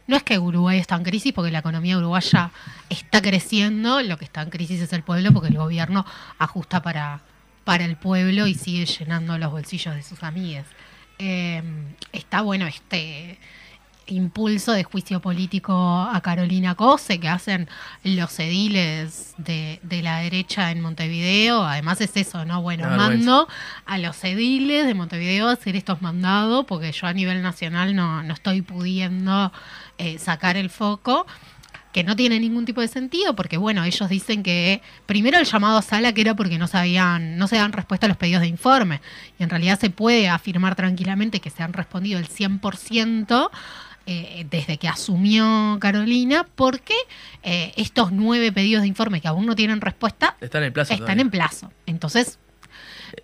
[0.07, 2.51] no es que Uruguay está en crisis, porque la economía uruguaya
[2.91, 6.05] está creciendo, lo que está en crisis es el pueblo, porque el gobierno
[6.39, 7.21] ajusta para,
[7.65, 10.67] para el pueblo y sigue llenando los bolsillos de sus amigues.
[11.19, 11.63] Eh,
[12.13, 13.39] está bueno este
[14.07, 17.69] impulso de juicio político a Carolina Cose que hacen
[18.03, 21.63] los ediles de, de la derecha en Montevideo.
[21.65, 22.63] Además es eso, ¿no?
[22.63, 23.49] Bueno, mando
[23.87, 28.23] a los ediles de Montevideo a hacer estos mandados porque yo a nivel nacional no,
[28.23, 29.53] no estoy pudiendo
[29.99, 31.27] eh, sacar el foco
[31.95, 35.79] que no tiene ningún tipo de sentido, porque bueno, ellos dicen que primero el llamado
[35.79, 38.49] a sala que era porque no sabían, no se dan respuesta a los pedidos de
[38.49, 39.01] informe,
[39.39, 43.49] y en realidad se puede afirmar tranquilamente que se han respondido el 100%
[44.07, 46.95] eh, desde que asumió Carolina, porque
[47.43, 50.93] eh, estos nueve pedidos de informe que aún no tienen respuesta Están en plazo.
[50.93, 51.23] están todavía.
[51.23, 51.73] en plazo.
[51.87, 52.39] Entonces,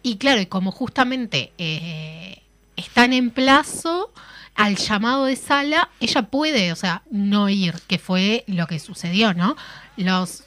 [0.03, 2.43] y claro, y como justamente eh,
[2.77, 4.13] están en plazo
[4.55, 9.33] al llamado de sala, ella puede, o sea, no ir, que fue lo que sucedió,
[9.35, 9.57] ¿no?
[9.97, 10.45] Los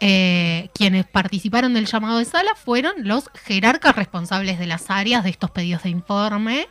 [0.00, 5.30] eh, quienes participaron del llamado de sala fueron los jerarcas responsables de las áreas de
[5.30, 6.68] estos pedidos de informe.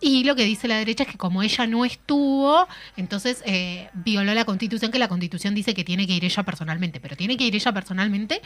[0.00, 4.32] Y lo que dice la derecha es que como ella no estuvo, entonces eh, violó
[4.32, 7.44] la constitución, que la constitución dice que tiene que ir ella personalmente, pero tiene que
[7.44, 8.40] ir ella personalmente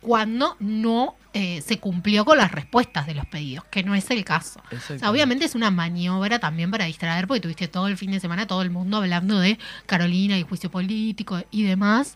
[0.00, 4.24] cuando no eh, se cumplió con las respuestas de los pedidos, que no es el
[4.24, 4.62] caso.
[4.70, 8.20] O sea, obviamente es una maniobra también para distraer, porque tuviste todo el fin de
[8.20, 12.14] semana todo el mundo hablando de Carolina y juicio político y demás.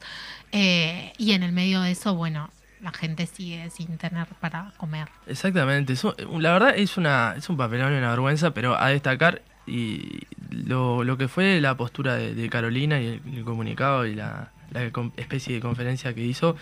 [0.52, 2.50] eh, y en el medio de eso, bueno,
[2.82, 5.08] la gente sigue sin tener para comer.
[5.26, 5.92] Exactamente.
[5.92, 9.42] es un- la verdad es una es un papelón y una vergüenza, pero a destacar
[9.66, 14.90] y lo, lo que fue la postura de, Carolina y el, comunicado y la, la
[15.16, 16.56] especie de conferencia que hizo,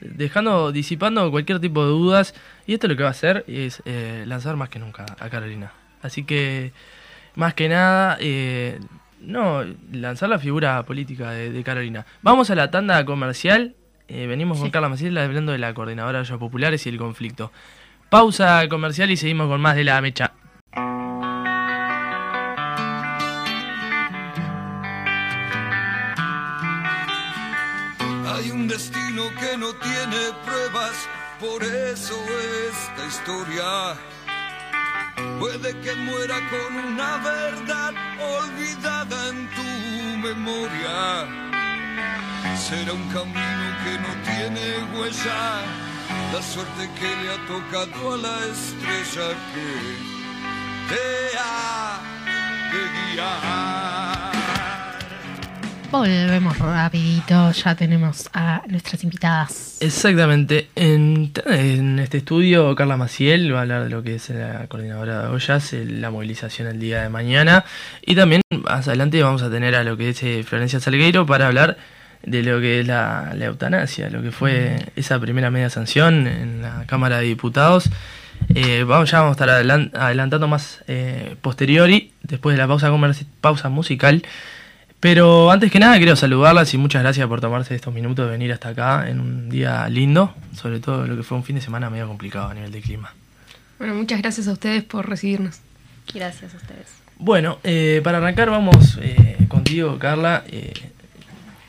[0.00, 2.34] dejando, disipando cualquier tipo de dudas.
[2.66, 5.72] Y esto lo que va a hacer es eh, lanzar más que nunca a Carolina.
[6.02, 6.72] Así que,
[7.34, 8.78] más que nada, eh,
[9.20, 12.06] no, lanzar la figura política de, de Carolina.
[12.22, 13.74] Vamos a la tanda comercial.
[14.14, 14.70] Eh, venimos con Sí.
[14.72, 17.50] Carla Maciel hablando de la coordinadora de ollas populares y el conflicto.
[18.10, 20.32] Pausa comercial y seguimos con más de la mecha.
[28.34, 31.08] Hay un destino que no tiene pruebas,
[31.40, 32.14] por eso
[32.70, 33.94] esta historia
[35.38, 41.51] puede que muera con una verdad olvidada en tu memoria.
[42.56, 45.62] Será un camino que no tiene huella,
[46.32, 49.68] la suerte que le ha tocado a la estrella que
[50.88, 52.00] te ha
[52.72, 52.82] de
[53.14, 54.32] guiar.
[55.90, 59.76] Volvemos rapidito, ya tenemos a nuestras invitadas.
[59.80, 60.68] Exactamente.
[60.74, 65.22] En, en este estudio, Carla Maciel va a hablar de lo que es la coordinadora
[65.22, 67.64] de ollas, la movilización el día de mañana.
[68.00, 71.46] Y también más adelante vamos a tener a lo que es eh, Florencia Salgueiro para
[71.48, 71.76] hablar
[72.24, 76.62] de lo que es la, la eutanasia, lo que fue esa primera media sanción en
[76.62, 77.90] la Cámara de Diputados.
[78.54, 82.90] Eh, vamos, ya vamos a estar adelan- adelantando más eh, posteriori, después de la pausa,
[83.40, 84.22] pausa musical.
[85.00, 88.52] Pero antes que nada quiero saludarlas y muchas gracias por tomarse estos minutos de venir
[88.52, 91.90] hasta acá en un día lindo, sobre todo lo que fue un fin de semana
[91.90, 93.12] medio complicado a nivel de clima.
[93.78, 95.58] Bueno, muchas gracias a ustedes por recibirnos.
[96.14, 96.86] Gracias a ustedes.
[97.18, 100.44] Bueno, eh, para arrancar vamos eh, contigo, Carla.
[100.46, 100.72] Eh,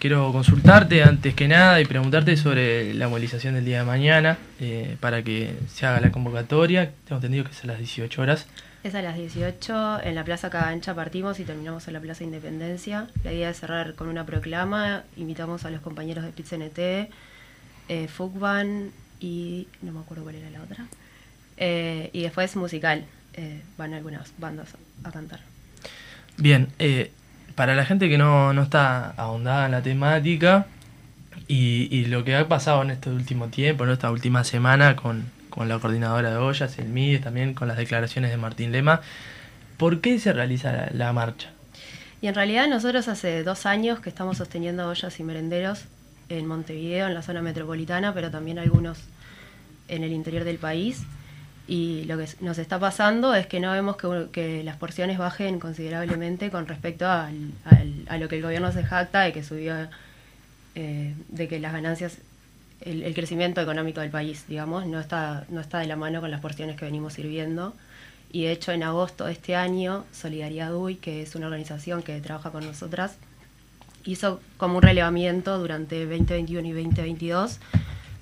[0.03, 4.97] quiero consultarte antes que nada y preguntarte sobre la movilización del día de mañana eh,
[4.99, 6.91] para que se haga la convocatoria.
[7.05, 8.45] Tengo entendido que es a las 18 horas.
[8.83, 13.07] Es a las 18, en la Plaza Cagancha partimos y terminamos en la Plaza Independencia.
[13.23, 16.79] La idea es cerrar con una proclama, invitamos a los compañeros de PITCNT,
[17.87, 20.85] eh, Fugban y no me acuerdo cuál era la otra.
[21.55, 24.67] Eh, y después musical, eh, van algunas bandas
[25.05, 25.39] a cantar.
[26.35, 27.11] Bien, eh,
[27.55, 30.67] para la gente que no, no está ahondada en la temática
[31.47, 35.25] y, y lo que ha pasado en este último tiempo, en esta última semana con,
[35.49, 39.01] con la coordinadora de ollas, el MIDES, también con las declaraciones de Martín Lema,
[39.77, 41.49] ¿por qué se realiza la marcha?
[42.21, 45.85] Y en realidad nosotros hace dos años que estamos sosteniendo ollas y merenderos
[46.29, 48.97] en Montevideo, en la zona metropolitana, pero también algunos
[49.89, 51.03] en el interior del país.
[51.67, 55.59] Y lo que nos está pasando es que no vemos que, que las porciones bajen
[55.59, 57.51] considerablemente con respecto al-
[58.07, 59.75] a lo que el gobierno se jacta de que subió,
[60.75, 62.17] eh, de que las ganancias,
[62.81, 66.31] el, el crecimiento económico del país, digamos, no está, no está de la mano con
[66.31, 67.73] las porciones que venimos sirviendo.
[68.31, 72.19] Y de hecho en agosto de este año, Solidaridad UI, que es una organización que
[72.19, 73.15] trabaja con nosotras,
[74.03, 77.59] hizo como un relevamiento durante 2021 y 2022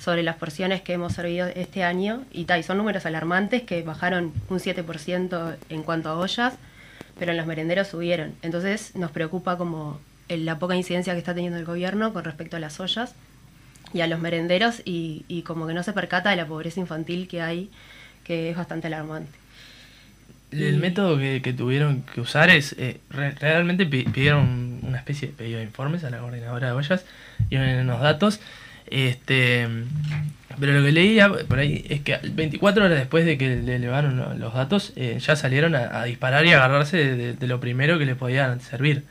[0.01, 3.83] sobre las porciones que hemos servido este año y, ta, y son números alarmantes que
[3.83, 6.53] bajaron un 7% en cuanto a ollas,
[7.19, 8.33] pero en los merenderos subieron.
[8.41, 12.57] Entonces nos preocupa como el- la poca incidencia que está teniendo el gobierno con respecto
[12.57, 13.13] a las ollas
[13.93, 17.27] y a los merenderos y, y como que no se percata de la pobreza infantil
[17.27, 17.69] que hay,
[18.23, 19.37] que es bastante alarmante.
[20.51, 24.97] El Y- método que, que tuvieron que usar es, eh, re- realmente pi- pidieron una
[24.97, 27.05] especie de pedido de informes a la coordinadora de ollas
[27.51, 28.39] y unos datos.
[28.91, 29.67] Este,
[30.59, 34.17] pero lo que leía por ahí es que 24 horas después de que le elevaron
[34.17, 38.15] lo- los datos, eh, ya salieron a, disparar y agarrarse de, lo primero que les
[38.17, 39.03] podía servir.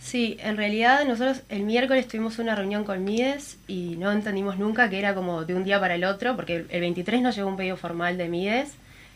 [0.00, 4.90] Sí, en realidad nosotros el miércoles tuvimos una reunión con Mides y no entendimos nunca
[4.90, 7.56] que era como de un día para el otro, porque el 23 nos llegó un
[7.56, 8.74] pedido formal de Mides,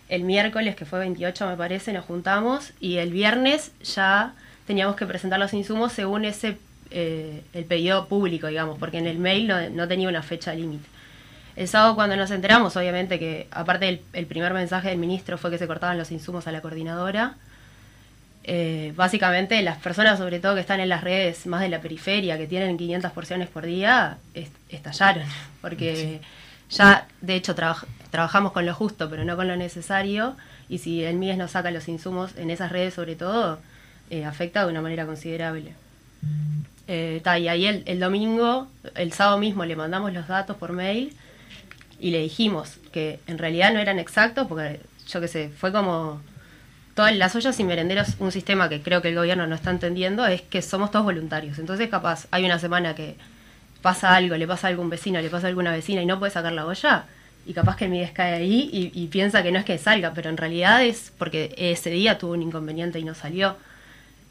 [0.08, 4.34] el miércoles, que fue 28 me parece, nos juntamos y el viernes ya
[4.66, 6.56] teníamos que presentar los insumos según ese
[6.92, 10.86] eh, el pedido público, digamos, porque en el mail no, no tenía una fecha límite.
[11.56, 15.50] El sábado cuando nos enteramos, obviamente que aparte del el primer mensaje del ministro fue
[15.50, 17.34] que se cortaban los insumos a la coordinadora,
[18.44, 22.36] eh, básicamente las personas sobre todo que están en las redes más de la periferia,
[22.38, 25.24] que tienen 500 porciones por día, est- estallaron,
[25.60, 26.20] porque
[26.70, 30.36] ya de hecho trabaj- trabajamos con lo justo, pero no con lo necesario,
[30.68, 33.60] y si el MIES nos saca los insumos en esas redes sobre todo,
[34.10, 35.74] eh, afecta de una manera considerable.
[36.94, 40.72] Eh, ta, y ahí el, el domingo, el sábado mismo le mandamos los datos por
[40.72, 41.16] mail
[41.98, 44.78] y le dijimos que en realidad no eran exactos, porque
[45.08, 46.20] yo qué sé, fue como
[46.94, 50.26] todas las ollas y merenderos, un sistema que creo que el gobierno no está entendiendo,
[50.26, 51.58] es que somos todos voluntarios.
[51.58, 53.16] Entonces, capaz, hay una semana que
[53.80, 56.30] pasa algo, le pasa a algún vecino, le pasa a alguna vecina y no puede
[56.30, 57.06] sacar la olla,
[57.46, 60.12] y capaz que el Mides cae ahí y, y piensa que no es que salga,
[60.12, 63.56] pero en realidad es porque ese día tuvo un inconveniente y no salió.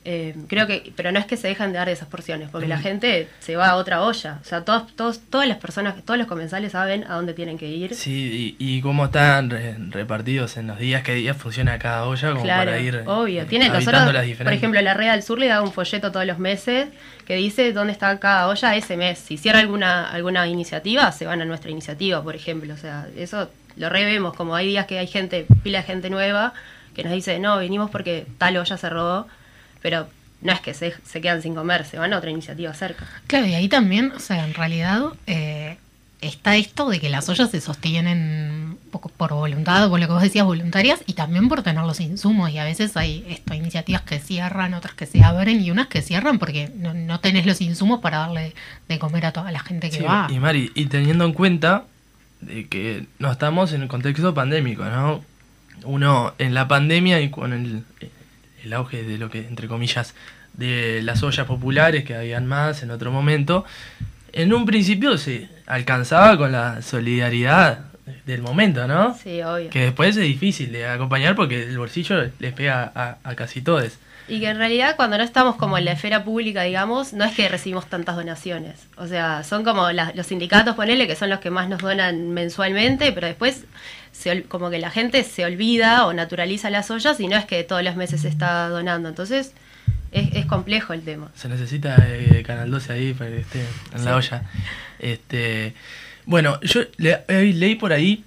[0.04, 2.80] Eh, creo que, pero no es que se dejan de dar esas porciones, porque la
[2.80, 4.40] gente se va a otra olla.
[4.42, 7.68] O sea, todos, todos, todas las personas, todos los comensales saben a dónde tienen que
[7.68, 7.94] ir.
[7.94, 12.32] Sí, y, y cómo están re- repartidos en los días, qué días funciona cada olla,
[12.32, 13.44] como Claro, para ir obvio.
[13.44, 14.58] eh, Tiene nosotros, las por diferentes.
[14.58, 16.88] ejemplo, la Red del Sur le da un folleto todos los meses
[17.28, 19.20] que dice dónde está cada olla ese mes.
[19.20, 22.74] Si cierra alguna alguna iniciativa, se van a nuestra iniciativa, por ejemplo.
[22.74, 24.34] O sea, eso lo revemos.
[24.34, 26.54] Como hay días que hay gente, pila de gente nueva,
[26.96, 29.28] que nos dice, no, vinimos porque tal olla cerró,
[29.82, 30.08] pero
[30.41, 33.06] no es que se, se quedan sin comer, se van a otra iniciativa cerca.
[33.28, 35.78] Claro, y ahí también, o sea, en realidad eh,
[36.22, 40.22] está esto de que las ollas se sostienen poco por voluntad, por lo que vos
[40.22, 42.50] decías, voluntarias, y también por tener los insumos.
[42.52, 46.02] Y a veces hay esto, iniciativas que cierran, otras que se abren, y unas que
[46.02, 48.54] cierran porque no, no tenés los insumos para darle
[48.88, 50.28] de comer a toda la gente que Sí, va.
[50.30, 51.86] y Mari, y teniendo en cuenta
[52.41, 55.24] de que no estamos en el contexto pandémico, ¿no?
[55.84, 57.84] Uno en la pandemia y con el,
[58.63, 60.13] el auge de lo que, entre comillas,
[60.54, 63.65] de las ollas populares que habían más en otro momento,
[64.34, 67.86] en un principio se alcanzaba con la solidaridad
[68.26, 69.17] del momento, ¿no?
[69.21, 69.69] Sí, obvio.
[69.69, 73.93] Que después es difícil de acompañar porque el bolsillo les pega a, a casi todos.
[74.28, 77.34] Y que en realidad cuando no estamos como en la esfera pública, digamos, no es
[77.36, 78.76] que recibimos tantas donaciones.
[78.97, 82.30] O sea, son como la- los sindicatos, ponele, que son los que más nos donan
[82.32, 83.65] mensualmente, pero después
[84.22, 87.64] se como que la gente se olvida o naturaliza las ollas y no es que
[87.64, 89.10] todos los meses se está donando.
[89.10, 89.54] Entonces
[90.12, 91.30] es, es complejo el tema.
[91.36, 94.44] Se necesita eh, Canal 12 ahí para que esté en la olla.
[95.00, 95.74] Este,
[96.26, 98.24] bueno, yo le- eh, leí por ahí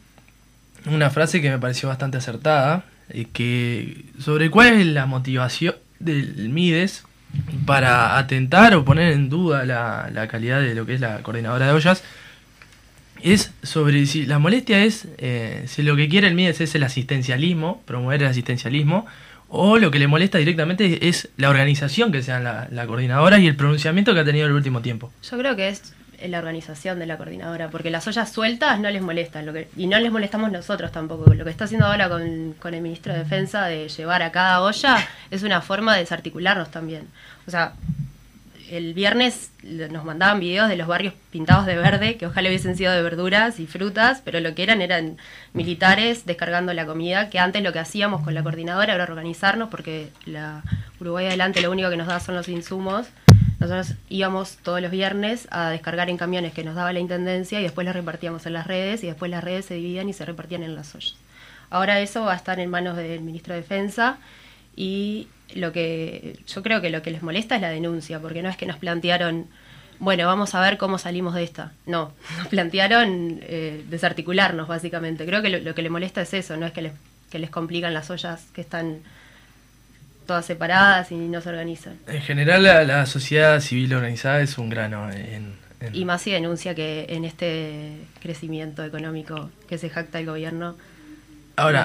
[0.87, 6.49] una frase que me pareció bastante acertada, eh, que sobre cuál es la motivación del
[6.51, 7.05] Mides
[7.67, 11.67] para atentar o poner en duda la, la calidad de lo que es la coordinadora
[11.67, 12.03] de ollas.
[13.25, 16.83] Es sobre si la molestia es eh, si lo que quiere el Mides es el
[16.83, 19.07] asistencialismo, promover el asistencialismo,
[19.49, 23.47] o lo que le molesta directamente es la organización que sea la, la coordinadora y
[23.47, 25.11] el pronunciamiento que ha tenido en el último tiempo.
[25.23, 25.95] Yo creo que es
[26.29, 29.87] la organización de la coordinadora, porque las ollas sueltas no les molestan, lo que, y
[29.87, 31.33] no les molestamos nosotros tampoco.
[31.33, 34.61] Lo que está haciendo ahora con, con el ministro de Defensa de llevar a cada
[34.61, 34.99] olla
[35.31, 37.09] es una forma de desarticularnos también.
[37.47, 37.73] O sea,
[38.71, 42.93] el viernes nos mandaban videos de los barrios pintados de verde, que ojalá hubiesen sido
[42.93, 45.19] de verduras y frutas, pero lo que eran eran
[45.53, 50.09] militares descargando la comida, que antes lo que hacíamos con la coordinadora era organizarnos, porque
[50.25, 50.63] la
[51.01, 53.09] Uruguay Adelante lo único que nos da son los insumos.
[53.61, 57.63] Nosotros íbamos todos los viernes a descargar en camiones que nos daba la Intendencia y
[57.63, 60.63] después los repartíamos en las redes y después las redes se dividían y se repartían
[60.63, 61.17] en las ollas.
[61.71, 64.19] Ahora eso va a estar en manos del ministro de Defensa
[64.77, 68.49] y lo que yo creo que lo que les molesta es la denuncia, porque no
[68.49, 69.47] es que nos plantearon,
[70.01, 71.73] bueno, vamos a ver cómo salimos de esta.
[71.87, 75.25] No, nos plantearon eh, desarticularnos básicamente.
[75.27, 76.93] Creo que lo, lo que le molesta es eso, no es que les,
[77.31, 78.99] que les complican las ollas que están
[80.27, 81.99] todas separadas y no se organizan.
[82.07, 85.55] En general la, la sociedad civil organizada es un grano en...
[85.81, 90.77] en- Y más si denuncia que en este crecimiento económico que se jacta el gobierno,
[91.57, 91.83] Ahora,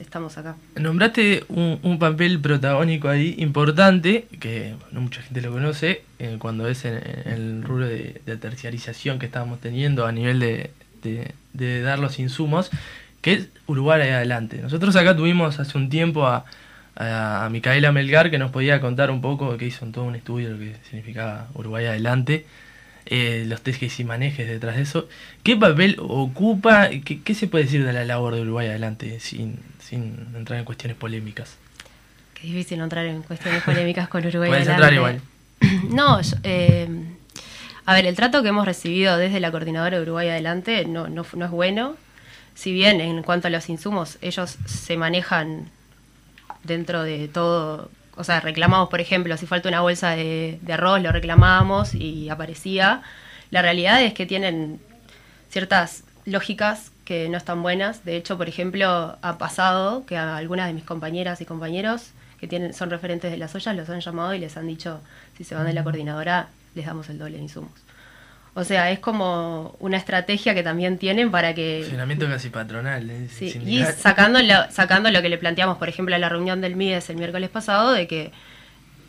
[0.00, 0.56] estamos acá.
[0.74, 6.68] Nombraste un, un papel protagónico ahí importante, que no mucha gente lo conoce, eh, cuando
[6.68, 10.70] es en, en el rubro de, de terciarización que estábamos teniendo a nivel de,
[11.02, 12.70] de- de dar los insumos,
[13.20, 14.58] que es Uruguay ahí adelante.
[14.60, 16.44] Nosotros acá tuvimos hace un tiempo a,
[16.96, 20.48] a, a Micaela Melgar que nos podía contar un poco, que hizo todo un estudio
[20.48, 22.46] de lo que significaba Uruguay adelante,
[23.06, 25.08] eh, los tejes y manejes detrás de eso.
[25.42, 29.58] ¿Qué papel ocupa, qué, qué se puede decir de la labor de Uruguay adelante sin,
[29.80, 31.56] sin entrar en cuestiones polémicas?
[32.34, 34.50] Qué difícil entrar en cuestiones polémicas con Uruguay.
[34.50, 34.84] Puedes adelante.
[34.86, 35.20] entrar igual.
[35.94, 36.88] No, yo- eh,
[37.84, 41.22] a ver, el trato que hemos recibido desde la coordinadora de Uruguay Adelante no, no
[41.22, 41.96] es bueno.
[42.54, 45.68] Si bien en cuanto a los insumos, ellos se manejan
[46.64, 47.90] dentro de todo.
[48.16, 53.02] O sea, reclamamos, por ejemplo, si falta una bolsa de, arroz, lo reclamábamos y aparecía.
[53.50, 54.80] La realidad es que tienen
[55.48, 58.04] ciertas lógicas que no están buenas.
[58.04, 62.48] De hecho, por ejemplo, ha pasado que a algunas de mis compañeras y compañeros que
[62.48, 65.00] tienen, son referentes de las ollas los han llamado y les han dicho,
[65.36, 67.72] si se van de la coordinadora, les damos el doble de insumos.
[68.54, 71.78] O sea, es como una estrategia que también tienen para que...
[71.80, 73.08] Funcionamiento casi patronal.
[73.08, 76.60] eh, Sí, y sacando lo, sacando lo que le planteamos, por ejemplo, a la reunión
[76.60, 78.30] del MIDES el miércoles pasado, de que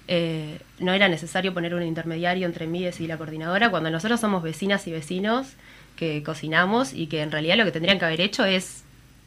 [0.08, 4.44] eh, no era necesario poner un intermediario entre MIDES y la coordinadora, cuando nosotros somos
[4.44, 5.56] vecinas y vecinos
[5.98, 8.84] que cocinamos y que en realidad lo que tendrían que haber hecho es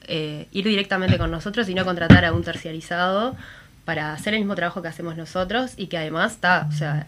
[0.09, 3.37] eh, ir directamente con nosotros y no contratar a un terciarizado
[3.85, 7.07] para hacer el mismo trabajo que hacemos nosotros y que además está, o sea,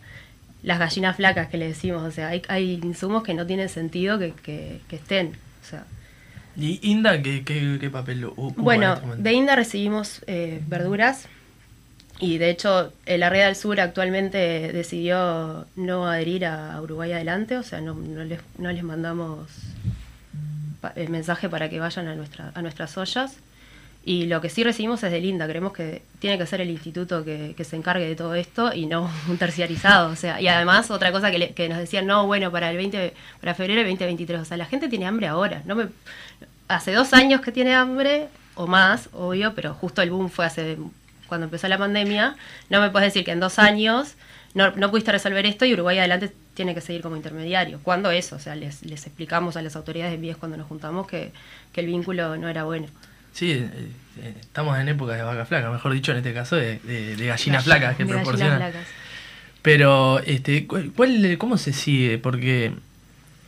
[0.63, 4.19] las gallinas flacas que le decimos, o sea, hay, hay insumos que no tienen sentido
[4.19, 5.85] que, que- que estén, o sea,
[6.57, 8.59] ¿Y Inda qué, qué, qué papel ocupa?
[8.59, 11.29] en bueno, este de INDA recibimos eh, verduras
[12.19, 14.39] y de hecho el Arrea del Sur actualmente
[14.73, 19.49] decidió no adherir a Uruguay Adelante, o sea, no, no les, no les mandamos
[20.81, 23.37] pa- el mensaje para que vayan a, nuestra, a nuestras ollas.
[24.09, 27.27] Y lo que sí recibimos es del INDA, creemos que tiene que ser el instituto
[27.27, 30.09] que, se encargue de todo esto y no un terciarizado.
[30.11, 32.79] O sea, y además otra cosa que, le- que nos decían, no, bueno, para el
[32.79, 35.61] 20, para febrero del 2023, o sea, la gente tiene hambre ahora.
[35.67, 35.89] No me,
[36.69, 40.79] hace dos años que tiene hambre, o más, obvio, pero justo el boom fue hace
[41.27, 42.35] cuando empezó la pandemia.
[42.71, 44.15] No me puedes decir que en dos años
[44.55, 47.79] no, no pudiste resolver esto y Uruguay adelante tiene que seguir como intermediario.
[47.83, 48.37] ¿Cuándo eso?
[48.37, 51.31] O sea, les, les explicamos a las autoridades de vías cuando nos juntamos que,
[51.75, 52.87] que el vínculo no era bueno.
[53.33, 53.71] Sí, eh,
[54.21, 57.27] eh, estamos en época de vaca flaca, mejor dicho, en este caso de, de, de
[57.27, 58.57] gallinas Gall- flacas que de proporcionan.
[58.59, 58.87] flacas.
[59.63, 62.19] Pero, este, ¿cuál, ¿cómo se sigue?
[62.19, 62.73] Porque,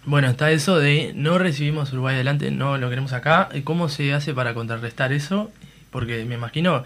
[0.05, 3.49] bueno, está eso de no recibimos Uruguay adelante, no lo queremos acá.
[3.65, 5.51] ¿Cómo se hace para contrarrestar eso?
[5.91, 6.85] Porque me imagino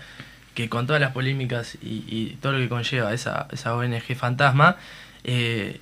[0.54, 4.76] que con todas las polémicas y, y todo lo que conlleva esa, esa ONG fantasma,
[5.24, 5.80] eh,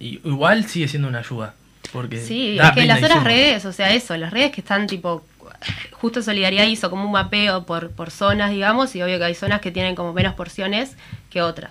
[0.00, 1.54] igual sigue siendo una ayuda.
[1.92, 5.24] Porque Sí, es que las otras redes, o sea, eso, las redes que están tipo,
[5.92, 9.60] justo Solidaridad hizo como un mapeo por, por zonas, digamos, y obvio que hay zonas
[9.60, 10.96] que tienen como menos porciones
[11.30, 11.70] que otras.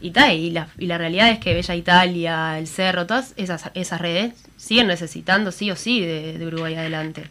[0.00, 3.70] Y, ta, y, la, y la realidad es que Bella Italia, El Cerro, todas esas,
[3.74, 7.24] esas redes siguen necesitando sí o sí de, Uruguay adelante.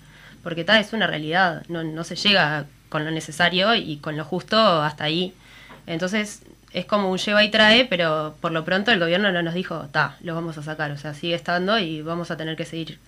[0.43, 4.23] Porque ta, es una realidad, no, no se llega con lo necesario y con lo
[4.23, 5.33] justo hasta ahí.
[5.87, 9.55] Entonces es como un lleva y trae, pero por lo pronto el gobierno no nos
[9.55, 10.91] dijo, ta, lo vamos a sacar.
[10.91, 12.99] O sea, sigue estando y vamos a tener que seguir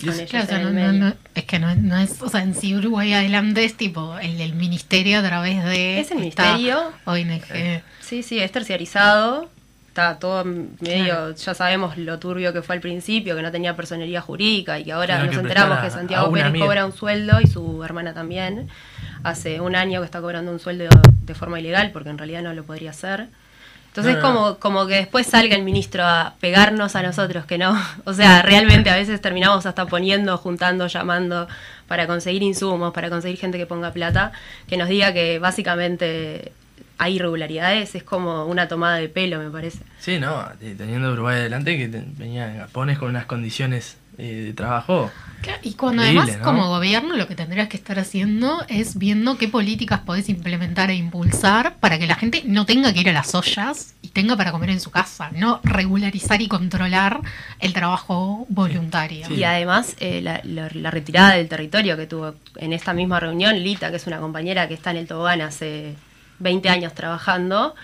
[0.00, 1.04] Y con es- ellos Claro, o sea, en no, el no- medio.
[1.06, 4.36] no- es que no, no es, o sea, en sí Uruguay adelante es tipo el
[4.38, 6.92] del ministerio a través de Es el ministerio.
[7.04, 7.82] ONG.
[8.00, 9.50] Sí, sí, es terciarizado.
[9.88, 11.34] Está todo medio, Claro.
[11.34, 14.92] ya sabemos lo turbio que fue al principio, que no tenía personería jurídica y que
[14.92, 16.66] ahora nos que enteramos que Santiago Pérez amiga.
[16.66, 18.68] cobra un sueldo y su hermana también.
[19.22, 20.84] Hace un año que está cobrando un sueldo
[21.22, 23.28] de forma ilegal porque en realidad no lo podría hacer.
[23.96, 27.56] Entonces No, no, como, como que después salga el ministro a pegarnos a nosotros, que
[27.56, 27.74] no.
[28.04, 31.48] O sea, realmente a veces terminamos hasta poniendo, juntando, llamando
[31.88, 34.32] para conseguir insumos, para conseguir gente que ponga plata,
[34.68, 36.52] que nos diga que básicamente
[36.98, 39.78] hay irregularidades, es como una tomada de pelo, me parece.
[39.98, 45.10] Sí, no, teniendo Uruguay adelante, que venía en Gapones con unas condiciones eh, de trabajo.
[45.42, 46.42] Claro, Y cuando además ¿no?
[46.42, 50.94] como gobierno lo que tendrías que estar haciendo es viendo qué políticas podés implementar e
[50.94, 54.50] impulsar para que la gente no tenga que ir a las ollas y tenga para
[54.50, 57.20] comer en su casa, no regularizar y controlar
[57.60, 59.26] el trabajo voluntario.
[59.28, 59.34] Sí.
[59.34, 63.62] Y además, eh, la, la- la retirada del territorio que tuvo en esta misma reunión,
[63.62, 65.94] Lita, que es una compañera que está en el Tobogán hace
[66.38, 67.74] 20 años trabajando,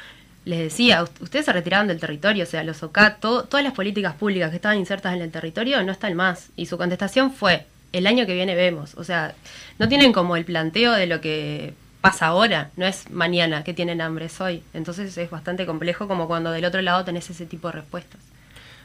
[0.45, 3.73] les decía, "Ust- ustedes se retiraron del territorio, o sea, los OCA, to- todas las
[3.75, 6.49] políticas públicas que estaban insertas en el territorio no están más.
[6.57, 8.95] Y su contestación fue, el año que viene vemos.
[8.97, 9.35] O sea,
[9.79, 14.01] no tienen como el planteo de lo que pasa ahora, no es mañana que tienen
[14.01, 14.63] hambre, es hoy.
[14.75, 18.21] Entonces es bastante complejo como cuando del otro lado tenés ese tipo de respuestas.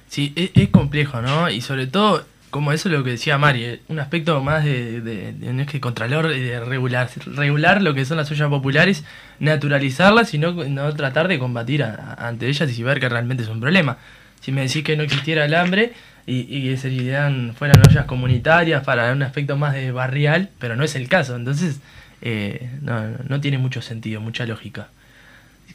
[0.09, 1.49] Sí, es, es complejo, ¿no?
[1.49, 2.23] Y sobre todo,
[2.57, 5.61] como eso es lo que decía Mari, eh, un aspecto más de, de- de- no
[5.61, 9.03] es que y de regular, regular lo que son las ollas populares,
[9.39, 13.59] naturalizarlas y no, no tratar de combatir ante ellas y ver que realmente es un
[13.61, 13.97] problema.
[14.41, 15.93] Si me decís que no existiera el hambre,
[16.25, 20.75] y, y que se idean fueran ollas comunitarias para un aspecto más de barrial, pero
[20.75, 21.79] no es el caso, entonces
[22.21, 24.89] eh, no, no tiene mucho sentido, mucha lógica.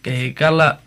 [0.04, 0.80] Eh, Carla,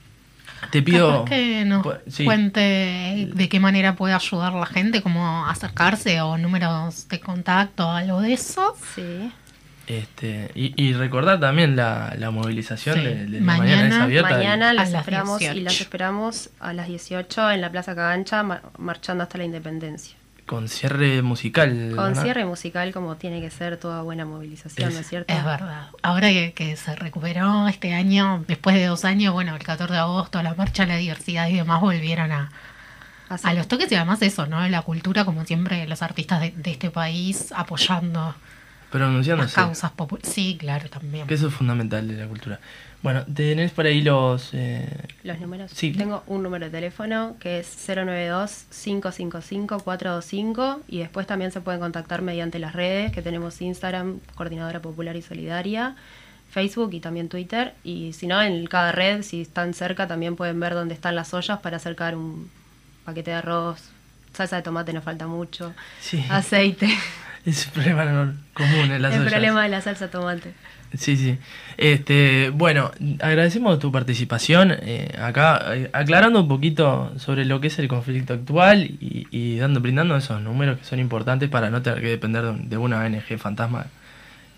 [0.71, 1.11] te pido...
[1.11, 2.25] Capaz que nos sí.
[2.25, 8.21] cuente de qué manera puede ayudar la gente, cómo acercarse o números de contacto, algo
[8.21, 8.75] de eso.
[8.95, 9.31] Sí.
[9.87, 13.01] Este, y, y recordar también la, la movilización Sí.
[13.03, 14.29] de, de Mañana- mañana, es abierta.
[14.31, 15.63] Mañana las las esperamos y 18.
[15.63, 20.15] las esperamos a las 18 en la Plaza Cagancha, ma- marchando hasta la Independencia.
[20.45, 21.93] Con cierre musical.
[21.95, 22.23] Con ¿verdad?
[22.23, 25.33] cierre musical como tiene que ser toda buena movilización, Es- ¿no es cierto?
[25.33, 25.87] Es verdad.
[26.03, 29.99] Ahora que, que se recuperó este año, después de dos años, bueno, el 14 de
[29.99, 32.51] agosto, la marcha de la diversidad y demás volvieron a,
[33.27, 34.67] Así a los toques y además eso, ¿no?
[34.69, 38.35] La cultura, como siempre, los artistas de, de este país apoyando las
[38.91, 39.55] Pronunciándose.
[39.55, 40.31] causas populares.
[40.31, 41.25] Sí, claro, también.
[41.25, 42.59] Que eso es fundamental de la cultura.
[43.05, 44.49] Bueno, tenés por ahí los.
[44.53, 44.85] eh,
[45.23, 45.71] Los números.
[45.73, 45.93] Sí.
[45.93, 52.59] Tengo un número de teléfono que es 092-555-425 y después también se pueden contactar mediante
[52.59, 55.95] las redes que tenemos Instagram, Coordinadora Popular y Solidaria,
[56.51, 57.73] Facebook y también Twitter.
[57.83, 61.33] Y si no, en cada red, si están cerca, también pueden ver dónde están las
[61.33, 62.49] ollas para acercar un
[63.05, 63.79] paquete de arroz.
[64.33, 65.73] Salsa de tomate nos falta mucho.
[66.01, 66.89] sí, Aceite.
[67.45, 69.31] es un problema no- común en las El ollas.
[69.33, 70.53] problema de la salsa de tomate.
[70.97, 71.37] Sí, sí.
[71.77, 72.91] Este, bueno,
[73.21, 78.33] agradecemos tu participación eh, acá, eh, aclarando un poquito sobre lo que es el conflicto
[78.33, 82.43] actual y, y dando, brindando esos números que son importantes para no tener que depender
[82.43, 83.87] de, un- de una ONG fantasma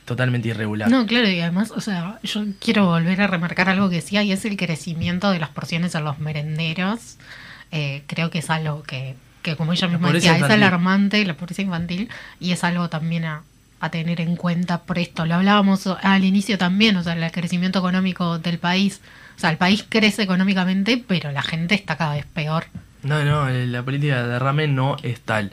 [0.05, 0.89] totalmente irregular.
[0.89, 4.31] No, claro, y además, o sea, yo quiero volver a remarcar algo que decía, y
[4.31, 7.17] es el crecimiento de las porciones en los merenderos.
[7.71, 11.61] Eh, creo que es algo que, que como ella misma decía, es alarmante, la pobreza
[11.61, 12.09] infantil,
[12.39, 13.41] y es algo también a,
[13.79, 15.25] a tener en cuenta por esto.
[15.25, 19.01] Lo hablábamos al inicio también, o sea, el crecimiento económico del país.
[19.35, 22.65] O sea, el país crece económicamente, pero la gente está cada vez peor.
[23.03, 25.51] No, no, la política de derrame no es tal.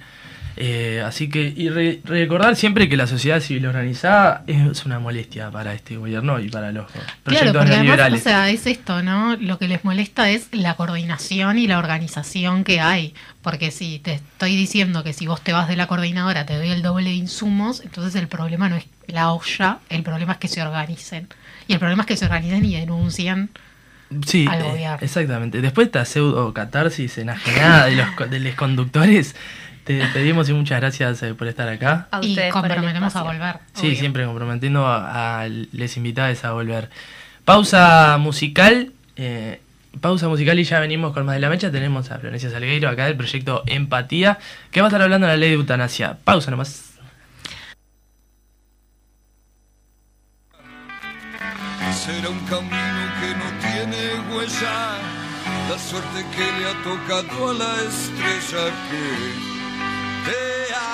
[0.56, 5.50] Eh, así que, y re- recordar siempre que la sociedad civil organizada es una molestia
[5.50, 9.36] para este gobierno y para los Claro, proyectos porque además, o sea, es esto, ¿no?
[9.36, 13.14] Lo que les molesta es la coordinación y la organización que hay.
[13.42, 16.70] Porque si te estoy diciendo que si vos te vas de la coordinadora te doy
[16.70, 20.48] el doble de insumos, entonces el problema no es la olla, el problema es que
[20.48, 21.28] se organicen.
[21.66, 23.50] Y el problema es que se organicen y denuncien.
[24.26, 24.98] Sí, al eh, gobierno.
[25.00, 25.60] exactamente.
[25.60, 29.34] Después de esta pseudo catarsis enajenada de los, de los conductores,
[29.84, 32.08] te pedimos y muchas gracias eh, por estar acá.
[32.10, 33.58] A y comprometemos a volver.
[33.74, 33.98] Sí, obvio.
[33.98, 36.90] siempre comprometiendo a, a les invitados a volver.
[37.44, 38.92] Pausa musical.
[39.16, 39.60] eh,
[40.00, 41.70] pausa musical y ya venimos con más de la mecha.
[41.70, 44.38] Tenemos a Florencia Salgueiro acá del proyecto Empatía,
[44.70, 46.16] que va a estar hablando de la ley de eutanasia.
[46.24, 46.90] Pausa nomás.
[51.92, 54.98] Será un camino que no tiene huella,
[55.70, 59.53] la suerte que le ha tocado a la estrella que
[60.24, 60.93] vea.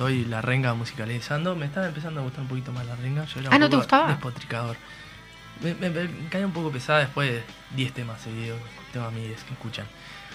[0.00, 0.24] hoy.
[0.24, 1.54] La renga musicalizando.
[1.56, 3.24] Me estaba empezando a gustar un poquito más la renga.
[3.26, 4.08] Yo era Ah, un ¿no te poco gustaba?
[4.08, 4.76] Despotricador.
[5.62, 7.42] Me, me- me cae un poco pesada después de
[7.76, 8.58] 10 temas seguidos.
[8.92, 9.86] Tengo amigues que escuchan.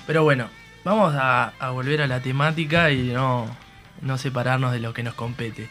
[0.06, 0.50] Pero bueno,
[0.84, 3.48] vamos a, a volver a la temática y no,
[4.02, 5.68] no separarnos de lo que nos compete.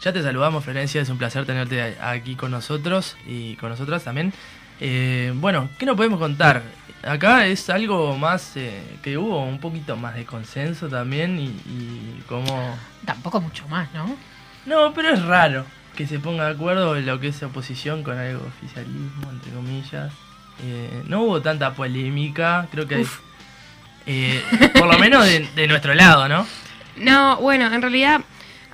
[0.00, 1.02] Ya te saludamos, Florencia.
[1.02, 4.32] Es un placer tenerte aquí con nosotros y con nosotras también.
[4.80, 6.62] Eh, bueno, ¿qué nos podemos contar?
[7.02, 12.22] Acá es algo más eh, que hubo un poquito más de consenso también y, y
[12.28, 12.76] como...
[13.06, 14.14] Tampoco mucho más, ¿no?
[14.66, 15.64] No, pero es raro
[15.96, 20.12] que se ponga de acuerdo en lo que es oposición con algo oficialismo, entre comillas.
[20.62, 23.06] eh, no hubo tanta polémica, creo que
[24.06, 24.42] eh,
[24.78, 26.46] por lo menos de, de nuestro lado, ¿no?
[26.96, 28.20] No, bueno, en realidad,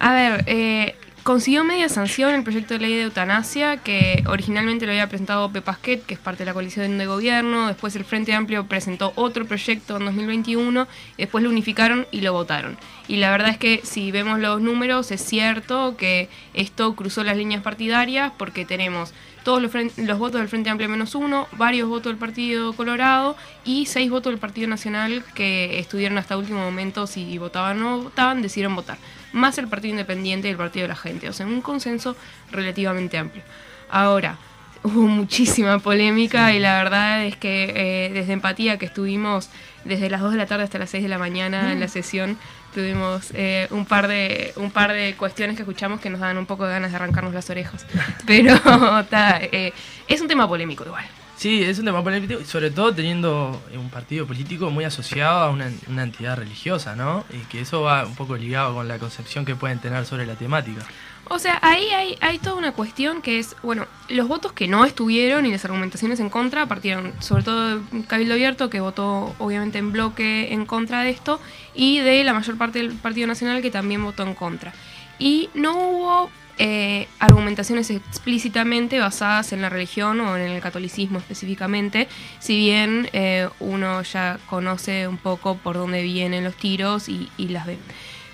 [0.01, 0.97] a ver, eh,
[1.27, 6.07] consiguió media sanción el proyecto de ley de eutanasia que originalmente lo había presentado Pepasquet,
[6.07, 9.97] que es parte de la coalición de gobierno, después el Frente Amplio presentó otro proyecto
[9.97, 12.79] en 2021, y después lo unificaron y lo votaron.
[13.09, 17.37] Y la verdad es que si vemos los números es cierto que esto cruzó las
[17.37, 19.13] líneas partidarias porque tenemos
[19.43, 23.87] todos los, los votos del Frente Amplio menos uno, varios votos del Partido Colorado y
[23.87, 28.43] seis votos del Partido Nacional que estuvieron hasta último momento si votaban o no votaban,
[28.43, 28.99] decidieron votar.
[29.33, 31.29] Más el Partido Independiente y el Partido de la Gente.
[31.29, 32.17] O sea, un consenso
[32.51, 33.43] relativamente amplio.
[33.91, 34.39] Ahora,
[34.83, 39.51] hubo muchísima polémica y la verdad es que eh, desde Empatía, que estuvimos
[39.85, 42.39] desde las 2 de la tarde hasta las 6 de la mañana en la sesión,
[42.75, 46.47] tuvimos eh, un, par de, un par de cuestiones que escuchamos que nos daban un
[46.47, 47.87] poco de ganas de arrancarnos las orejas.
[48.27, 48.59] Pero
[49.11, 49.73] ta, eh,
[50.07, 51.05] es un tema polémico igual.
[51.37, 55.51] Sí, es un tema polémico, y sobre todo teniendo un partido político muy asociado a
[55.51, 57.27] una, una entidad religiosa, ¿no?
[57.31, 60.35] Y que eso va un poco ligado con la concepción que pueden tener sobre la
[60.35, 60.83] temática.
[61.29, 64.85] O sea, ahí hay, hay toda una cuestión que es, bueno, los votos que no
[64.85, 69.79] estuvieron y las argumentaciones en contra partieron sobre todo de Cabildo Abierto, que votó obviamente
[69.79, 71.39] en bloque en contra de esto,
[71.75, 74.73] y de la mayor parte del Partido Nacional, que también votó en contra.
[75.19, 82.09] Y no hubo eh, argumentaciones explícitamente basadas en la religión o en el catolicismo específicamente,
[82.39, 87.67] si bien eh, uno ya conoce un poco por dónde vienen los tiros y, las
[87.67, 87.77] ve.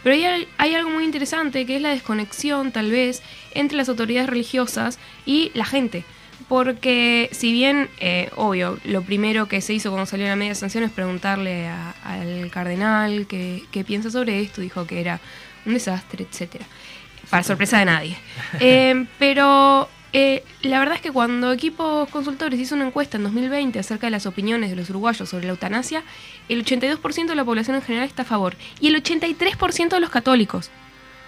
[0.05, 3.23] Pero hay, hay algo muy interesante que es la desconexión, tal vez,
[3.55, 6.05] entre las autoridades religiosas y la gente.
[6.49, 10.85] Porque si bien, eh, obvio, lo primero que se hizo cuando salió la media sanción
[10.85, 11.69] es preguntarle
[12.05, 15.21] al cardenal qué, qué piensa sobre esto, dijo que era
[15.67, 16.67] un desastre, etcétera
[17.33, 18.17] Para sorpresa de nadie.
[18.61, 23.79] Eh, pero eh, la verdad es que cuando Equipos Consultores hizo una encuesta en 2020
[23.79, 26.03] acerca de las opiniones de los uruguayos sobre la eutanasia,
[26.51, 30.11] el 82% de la población en general está a favor y el 83% de los
[30.11, 30.71] católicos.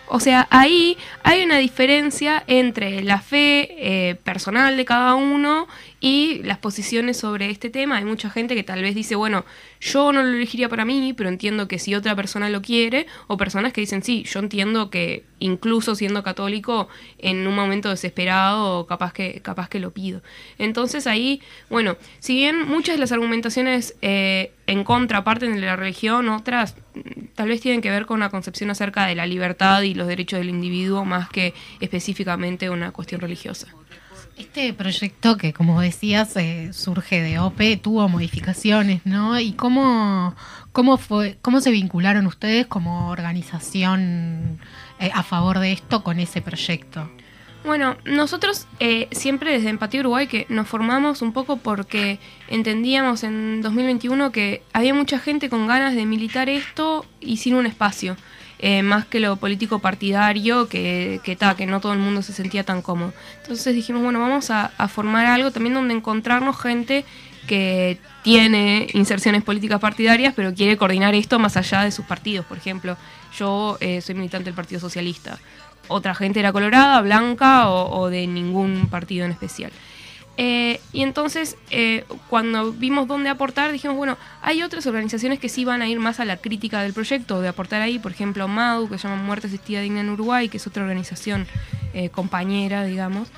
[0.07, 5.67] O sea, ahí hay una diferencia entre la fe eh, personal de cada uno
[5.99, 7.97] y las posiciones sobre este tema.
[7.97, 9.47] Hay mucha gente que tal vez dice, bueno,
[9.81, 13.39] yo no lo elegiría para mí, pero entiendo que si otra persona lo quiere, o
[13.39, 16.89] personas que dicen, sí, yo entiendo que incluso siendo católico,
[17.19, 20.23] en un momento desesperado, capaz que, capaz que lo pido.
[20.59, 21.41] Entonces ahí,
[21.71, 26.77] bueno, si bien muchas de las argumentaciones eh, en contra parten de la religión, otras
[27.35, 30.39] tal vez tienen que ver con una concepción acerca de la libertad y los derechos
[30.39, 33.69] del individuo más que específicamente una cuestión religiosa.
[34.37, 39.39] Este proyecto que, como decías, eh, surge de OPE, tuvo modificaciones, ¿no?
[39.39, 40.35] ¿Y cómo,
[40.73, 44.59] cómo, fue, cómo se vincularon ustedes como organización
[44.99, 47.09] eh, a favor de esto con ese proyecto?
[47.65, 53.63] Bueno, nosotros eh, siempre desde Empatía Uruguay que nos formamos un poco porque entendíamos en
[53.63, 58.19] 2021 que había mucha gente con ganas de militar esto y sin un espacio,
[58.59, 62.65] eh, más que lo político partidario, que, que, que no todo el mundo se sentía
[62.65, 63.15] tan cómodo.
[63.41, 67.07] Entonces dijimos, bueno, vamos a, a formar algo también donde encontrarnos gente
[67.47, 72.45] que tiene inserciones políticas partidarias, pero quiere coordinar esto más allá de sus partidos.
[72.47, 72.97] Por ejemplo,
[73.39, 75.39] yo eh, soy militante del Partido Socialista
[75.89, 79.73] otra gente era colorada, blanca o, o de ningún partido en especial.
[80.37, 85.65] Eh, y entonces, eh, cuando vimos dónde aportar, dijimos, bueno, hay otras organizaciones que sí
[85.65, 88.89] van a ir más a la crítica del proyecto, de aportar ahí, por ejemplo, MADU,
[88.89, 91.47] que se llama Muerte Asistida Digna en Uruguay, que es otra organización
[91.93, 93.29] eh, compañera, digamos,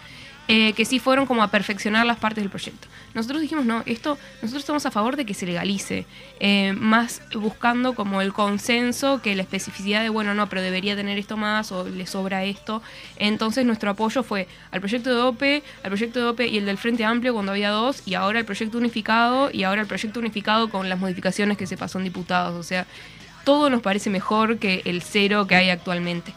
[0.48, 2.86] eh, que sí fueron como a perfeccionar las partes del proyecto.
[3.14, 6.06] Nosotros dijimos, no, esto, nosotros estamos a favor de que se legalice,
[6.38, 11.18] eh, más buscando como el consenso que la especificidad de, bueno, no, pero debería tener
[11.18, 12.82] esto más o le sobra esto.
[13.16, 16.78] Entonces nuestro apoyo fue al proyecto de OPE, al proyecto de OPE y el del
[16.78, 20.68] Frente Amplio cuando había dos, y ahora el proyecto unificado, y ahora el proyecto unificado
[20.68, 22.54] con las modificaciones que se pasó en diputados.
[22.54, 22.86] O sea,
[23.44, 26.32] todo nos parece mejor que el cero que hay actualmente.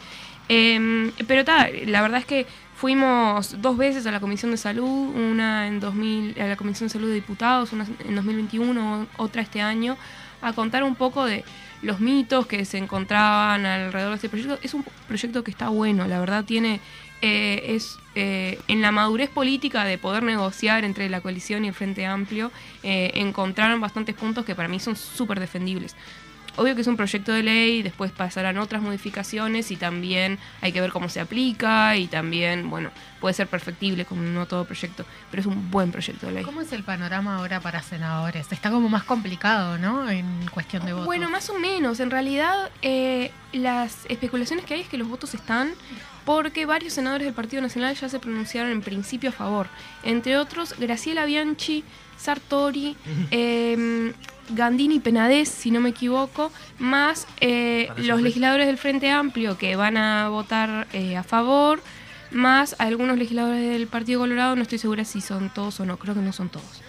[0.48, 2.46] Eh, pero ta, la verdad es que
[2.80, 6.92] fuimos dos veces a la Comisión de Salud, una en 2000, a la Comisión de
[6.94, 9.98] Salud de Diputados, una en 2021, otra este año,
[10.40, 11.44] a contar un poco de
[11.82, 14.58] los mitos que se encontraban alrededor de este proyecto.
[14.62, 16.80] Es un proyecto que está bueno, la verdad tiene
[17.20, 21.74] eh, es eh, en la madurez política de poder negociar entre la coalición y el
[21.74, 22.50] Frente Amplio,
[22.82, 25.94] eh, encontraron bastantes puntos que para mí son súper defendibles.
[26.60, 30.82] Obvio que es un proyecto de ley, después pasarán otras modificaciones y también hay que
[30.82, 35.40] ver cómo se aplica y también, bueno, puede ser perfectible como no todo proyecto, pero
[35.40, 36.44] es un buen proyecto de ley.
[36.44, 38.52] ¿Cómo es el panorama ahora para senadores?
[38.52, 40.10] Está como más complicado, ¿no?
[40.10, 41.06] En cuestión de votos.
[41.06, 41.98] Bueno, más o menos.
[41.98, 45.72] En realidad, eh, las especulaciones que hay es que los votos están
[46.26, 49.68] porque varios senadores del Partido Nacional ya se pronunciaron en principio a favor.
[50.02, 51.84] Entre otros, Graciela Bianchi
[52.20, 52.96] Sartori,
[53.30, 54.12] eh,
[54.50, 59.76] Gandini y Penades, si no me equivoco, más eh, los legisladores del Frente Amplio que
[59.76, 61.82] van a votar eh, a favor,
[62.30, 66.14] más algunos legisladores del Partido Colorado, no estoy segura si son todos o no, creo
[66.14, 66.82] que no son todos.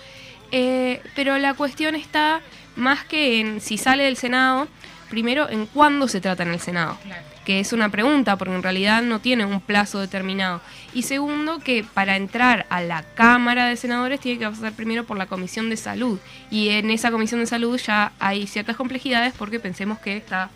[0.51, 2.41] Eh, pero la cuestión está
[2.75, 4.67] más que en si sale del Senado,
[5.09, 6.97] primero en cuándo se trata en el Senado,
[7.45, 10.61] que es una pregunta, porque en realidad no tiene un plazo determinado.
[10.93, 15.17] Y segundo, que para entrar a la Cámara de Senadores tiene que pasar primero por
[15.17, 16.19] la Comisión de Salud.
[16.51, 20.49] Y en esa Comisión de Salud ya hay ciertas complejidades porque pensemos que está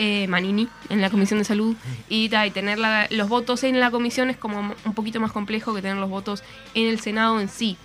[0.00, 1.74] eh, Manini en la Comisión de Salud
[2.08, 5.32] y, ta, y tener la- los votos en la comisión es como un poquito más
[5.32, 7.76] complejo que tener los votos en el Senado en sí.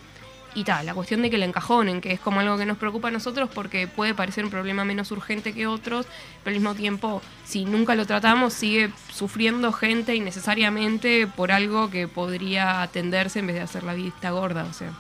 [0.56, 3.08] Y tal, la cuestión de que le encajonen, que es como algo que nos preocupa
[3.08, 6.06] a nosotros porque puede parecer un problema menos urgente que otros,
[6.44, 12.08] pero al mismo tiempo, si nunca lo tratamos, sigue sufriendo gente innecesariamente por algo que
[12.08, 14.92] podría atenderse en vez de hacer la vista gorda, o sea.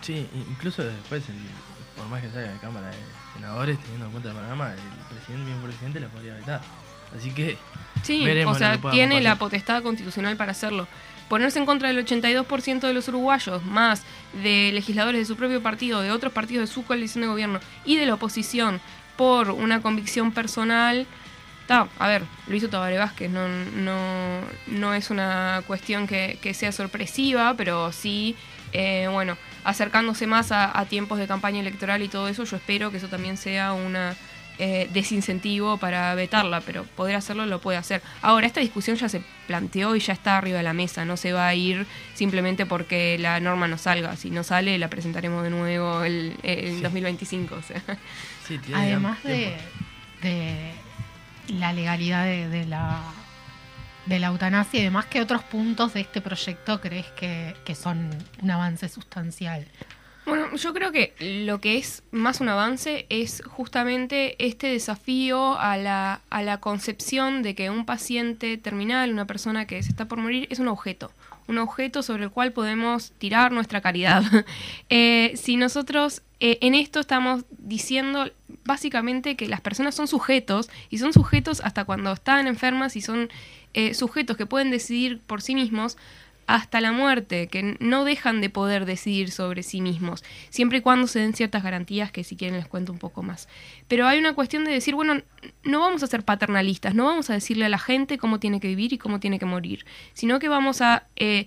[0.00, 1.22] Sí, incluso después,
[1.96, 2.96] por más que salga de Cámara de
[3.34, 6.60] Senadores, teniendo en cuenta el programa, el presidente, mismo presidente, la podría vetar.
[7.14, 7.58] Así que,
[8.02, 10.88] Sí, Veremos o sea, tiene la potestad constitucional para hacerlo.
[11.32, 14.02] Ponerse en contra del 82% de los uruguayos, más
[14.42, 17.96] de legisladores de su propio partido, de otros partidos de su coalición de gobierno y
[17.96, 18.82] de la oposición
[19.16, 21.06] por una convicción personal.
[21.66, 27.54] Ta, a ver, Luis Tabaré Vázquez no, no, no es una cuestión que, sea sorpresiva,
[27.56, 28.36] pero sí,
[28.74, 32.98] eh, bueno, acercándose más a tiempos de campaña electoral y todo eso, yo espero que
[32.98, 34.14] eso también sea una
[34.64, 38.00] eh, desincentivo para vetarla, pero poder hacerlo lo puede hacer.
[38.20, 41.32] Ahora, esta discusión ya se planteó y ya está arriba de la mesa, no se
[41.32, 41.84] va a ir
[42.14, 44.14] simplemente porque la norma no salga.
[44.14, 46.80] Si no sale, la presentaremos de nuevo el, en Sí.
[46.80, 47.56] 2025.
[47.56, 47.82] O sea.
[48.46, 49.56] sí, tiene Además de,
[51.48, 53.00] la legalidad de, de la
[54.06, 58.10] de la eutanasia y demás, ¿qué otros puntos de este proyecto crees que, que son
[58.40, 59.66] un avance sustancial?
[60.24, 65.76] Bueno, yo creo que lo que es más un avance es justamente este desafío a
[65.76, 70.18] la, a la concepción de que un paciente terminal, una persona que se está por
[70.18, 71.10] morir, es un objeto.
[71.48, 74.22] Un objeto sobre el cual podemos tirar nuestra caridad.
[74.94, 78.30] Eh, si nosotros eh, en esto estamos diciendo
[78.64, 83.30] básicamente que las personas son sujetos y son sujetos hasta cuando están enfermas y son
[83.74, 85.96] eh, sujetos que pueden decidir por sí mismos
[86.46, 91.06] hasta la muerte, que no dejan de poder decidir sobre sí mismos, siempre y cuando
[91.06, 93.48] se den ciertas garantías que si quieren les cuento un poco más.
[93.88, 95.22] Pero hay una cuestión de decir, bueno,
[95.64, 98.68] no vamos a ser paternalistas, no vamos a decirle a la gente cómo tiene que
[98.68, 101.46] vivir y cómo tiene que morir, sino que vamos a eh,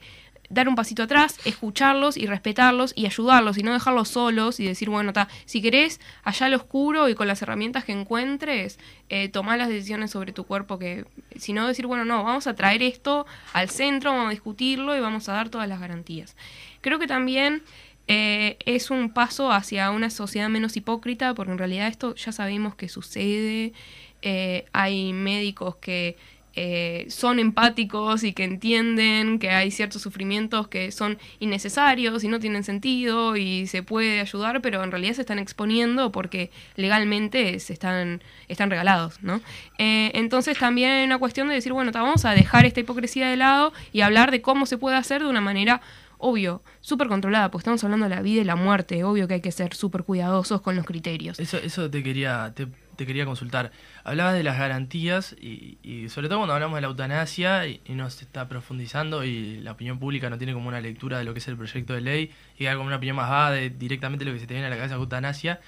[0.55, 4.89] dar un pasito atrás, escucharlos y respetarlos y ayudarlos y no dejarlos solos y decir,
[4.89, 8.79] bueno, ta, si querés, allá al oscuro y con las herramientas que encuentres,
[9.09, 12.55] eh, tomar las decisiones sobre tu cuerpo, que si no decir, bueno, no, vamos a
[12.55, 16.35] traer esto al centro, vamos a discutirlo y vamos a dar todas las garantías.
[16.81, 17.61] Creo que también
[18.07, 22.75] eh, es un paso hacia una sociedad menos hipócrita, porque en realidad esto ya sabemos
[22.75, 23.73] que sucede,
[24.21, 26.15] eh, hay médicos que
[26.55, 32.39] eh, son empáticos y que entienden que hay ciertos sufrimientos que son innecesarios y no
[32.39, 37.73] tienen sentido y se puede ayudar, pero en realidad se están exponiendo porque legalmente se
[37.73, 39.41] están, están regalados, ¿no?
[39.77, 43.35] Eh, entonces también hay una cuestión de decir, bueno, vamos a dejar esta hipocresía de
[43.35, 45.81] lado y hablar de cómo se puede hacer de una manera
[46.17, 49.41] obvio, súper controlada, pues estamos hablando de la vida y la muerte, obvio que hay
[49.41, 51.39] que ser súper cuidadosos con los criterios.
[51.39, 52.53] Eso, eso te quería,
[52.95, 53.71] te quería consultar.
[54.03, 57.93] Hablabas de las garantías y, y sobre todo cuando hablamos de la eutanasia y, y
[57.93, 61.39] nos está profundizando y la opinión pública no tiene como una lectura de lo que
[61.39, 64.33] es el proyecto de ley y da como una opinión más vaga de directamente lo
[64.33, 65.59] que se te viene a la cabeza de eutanasia.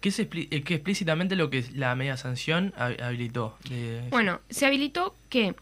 [0.00, 3.56] ¿Qué es, eh, explícitamente lo que la media sanción hab- habilitó?
[4.10, 5.54] Bueno, se habilitó que,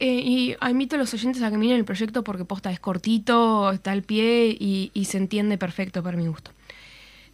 [0.00, 3.70] eh, y invito a los oyentes a que miren el proyecto porque posta es cortito,
[3.70, 6.50] está al pie y se entiende perfecto para mi gusto.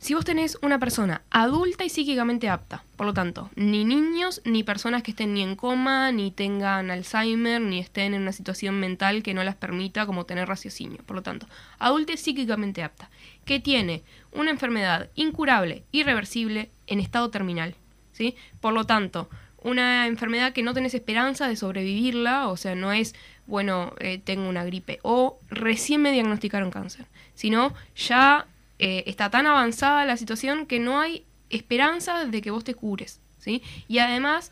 [0.05, 4.63] Si vos tenés una persona adulta y psíquicamente apta, por lo tanto, ni niños ni
[4.63, 9.23] personas que estén ni en coma, ni tengan Alzheimer, ni estén en una situación mental
[9.23, 11.47] que no las permita como tener raciocinio, por lo tanto,
[11.79, 13.09] adulta y psíquicamente apta,
[13.47, 17.75] que tiene una enfermedad incurable, irreversible, en estado terminal,
[18.13, 18.37] ¿sí?
[18.61, 19.31] Por lo tanto,
[19.63, 23.15] una enfermedad que no tenés esperanza de sobrevivirla, o sea, no es,
[23.47, 28.49] bueno, eh, tengo una gripe, o recién me diagnosticaron cáncer, sino ya
[28.87, 33.20] eh, está tan avanzada la situación que no hay esperanza de que vos te cures,
[33.39, 33.62] ¿sí?
[33.89, 34.51] Y además,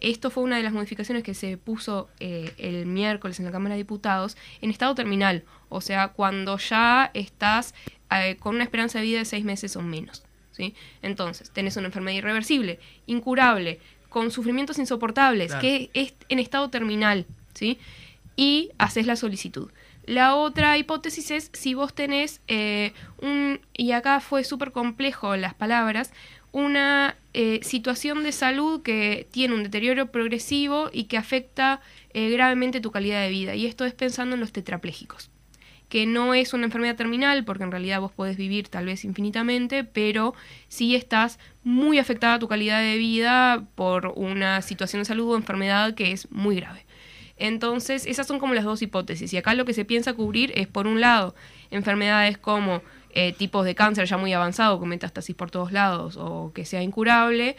[0.00, 3.74] esto fue una de las modificaciones que se puso eh, el miércoles en la Cámara
[3.74, 7.74] de Diputados, en estado terminal, o sea, cuando ya estás
[8.10, 10.74] eh, con una esperanza de vida de seis meses o menos, ¿sí?
[11.02, 15.60] Entonces, tenés una enfermedad irreversible, incurable, con sufrimientos insoportables, Claro.
[15.60, 17.78] que es en estado terminal, ¿sí?
[18.36, 19.68] Y haces la solicitud.
[20.06, 25.54] La otra hipótesis es si vos tenés eh, un, y acá fue súper complejo las
[25.54, 26.12] palabras,
[26.52, 31.80] una eh, situación de salud que tiene un deterioro progresivo y que afecta
[32.14, 33.56] eh, gravemente tu calidad de vida.
[33.56, 35.30] Y esto es pensando en los tetraplégicos
[35.88, 39.84] que no es una enfermedad terminal, porque en realidad vos podés vivir tal vez infinitamente,
[39.84, 40.34] pero
[40.68, 45.36] sí estás muy afectada a tu calidad de vida por una situación de salud o
[45.36, 46.85] enfermedad que es muy grave.
[47.36, 49.32] Entonces, esas son como las dos hipótesis.
[49.32, 51.34] Y acá lo que se piensa cubrir es, por un lado,
[51.70, 56.52] enfermedades como eh, tipos de cáncer ya muy avanzado, con metástasis por todos lados, o
[56.54, 57.56] que sea incurable,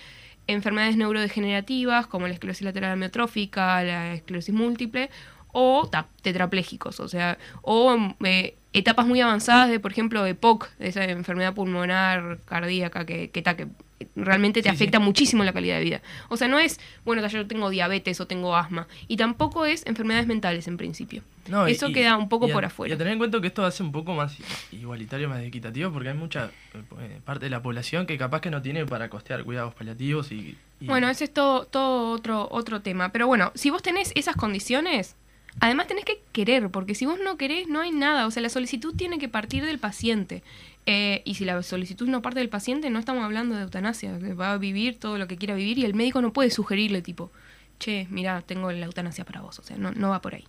[0.47, 5.09] enfermedades neurodegenerativas como la esclerosis lateral amiotrófica, la esclerosis múltiple,
[5.51, 5.89] o
[6.21, 11.53] tetraplégicos, o sea, o eh, etapas muy avanzadas de, por ejemplo, EPOC, de esa enfermedad
[11.53, 13.67] pulmonar cardíaca que, que, ta, que
[14.15, 15.03] realmente te Sí, afecta sí.
[15.03, 16.01] muchísimo la calidad de vida.
[16.29, 20.27] O sea, no es, bueno, yo tengo diabetes o tengo asma, y tampoco es enfermedades
[20.27, 21.23] mentales en principio.
[21.47, 22.95] No, y- Eso y- queda un poco y a- por Y afuera.
[22.95, 24.35] a tener en cuenta que esto hace un poco más
[24.71, 26.51] igualitario, más equitativo, porque hay mucha
[26.99, 30.57] eh, parte de la población que capaz que no tiene para costear cuidados paliativos y...
[30.79, 33.11] y- Bueno, ese es todo, todo otro, otro tema.
[33.11, 35.15] Pero bueno, si vos tenés esas condiciones,
[35.59, 38.27] además tenés que querer, porque si vos no querés, no hay nada.
[38.27, 40.43] O sea, la solicitud tiene que partir del paciente.
[40.85, 44.53] Eh, y si la solicitud no parte del paciente, no estamos hablando de eutanasia, va
[44.53, 47.31] a vivir todo lo que quiera vivir y el médico no puede sugerirle tipo,
[47.79, 49.59] che, mira, tengo la eutanasia para vos.
[49.59, 50.45] O sea, no, no va por ahí.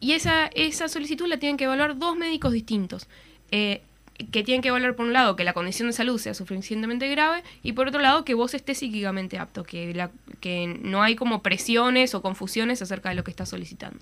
[0.00, 3.08] Y esa, esa solicitud la tienen que evaluar dos médicos distintos.
[3.50, 3.82] eh,
[4.30, 7.42] que tienen que evaluar por un lado que la condición de salud sea suficientemente grave
[7.62, 10.10] y por otro lado que vos estés psíquicamente apto, que, la,
[10.40, 13.98] que no hay como presiones o confusiones acerca de lo que estás solicitando.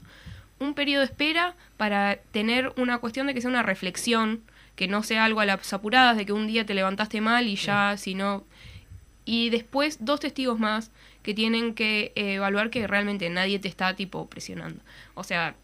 [0.58, 4.42] Un periodo de espera para tener una cuestión de que sea una reflexión,
[4.76, 7.56] que no sea algo a las apuradas, de que un día te levantaste mal y
[7.56, 8.44] ya, si no...
[9.24, 10.90] Y después dos testigos más
[11.22, 14.82] que tienen que eh, evaluar que realmente nadie te está tipo presionando.
[15.14, 15.54] O sea,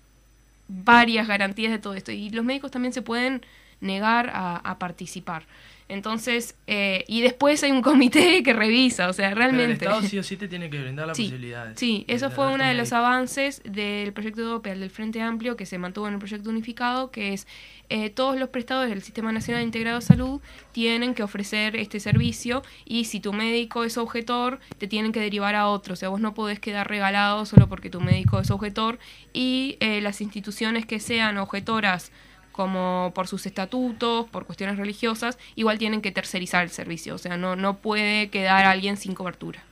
[0.69, 2.13] varias garantías de todo esto.
[2.13, 3.45] Y los médicos también se pueden
[3.87, 5.45] negar a, a participar.
[5.89, 9.85] Entonces, eh, y después hay un comité que revisa, o sea, Pero el realmente...
[9.85, 11.79] Estado sí o sí te tiene que brindar las Sí, posibilidades.
[11.79, 15.57] Sí, de- eso de fue uno de los avances del proyecto Doppel del Frente Amplio
[15.57, 17.47] que se mantuvo en el proyecto unificado, que es
[17.89, 20.41] eh, todos los prestadores del Sistema Nacional Integrado de Salud
[20.73, 25.55] tienen que ofrecer este servicio y si tu médico es objetor, te tienen que derivar
[25.55, 25.93] a otro.
[25.93, 28.99] O sea, vos no podés quedar regalado solo porque tu médico es objetor
[29.33, 32.11] y eh, las instituciones que sean objetoras
[32.57, 37.15] como por sus estatutos, por cuestiones religiosas, igual tienen que tercerizar el servicio.
[37.15, 39.63] O sea, no, no puede quedar alguien sin cobertura.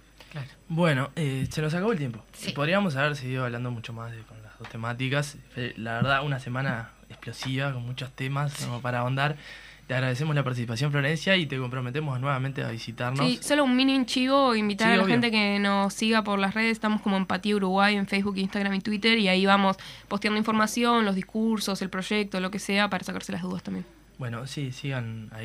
[0.68, 2.22] Bueno, eh, se nos acabó el tiempo.
[2.32, 2.52] Sí.
[2.52, 5.36] Podríamos haber seguido hablando mucho más de, con las dos temáticas.
[5.76, 9.36] La verdad, una semana explosiva con muchos temas como para ahondar.
[9.86, 13.26] Te agradecemos la participación, Florencia, y te comprometemos nuevamente a visitarnos.
[13.26, 15.12] Sí, solo un mini chivo, invitar Sí, a la obvio.
[15.12, 18.80] gente que nos siga por las redes, estamos como Empatía Uruguay en Facebook, Instagram y
[18.80, 19.76] Twitter, y ahí vamos
[20.08, 23.84] posteando información, los discursos, el proyecto, lo que sea, para sacarse las dudas también.
[24.16, 25.42] Bueno, sí, sigan ahí.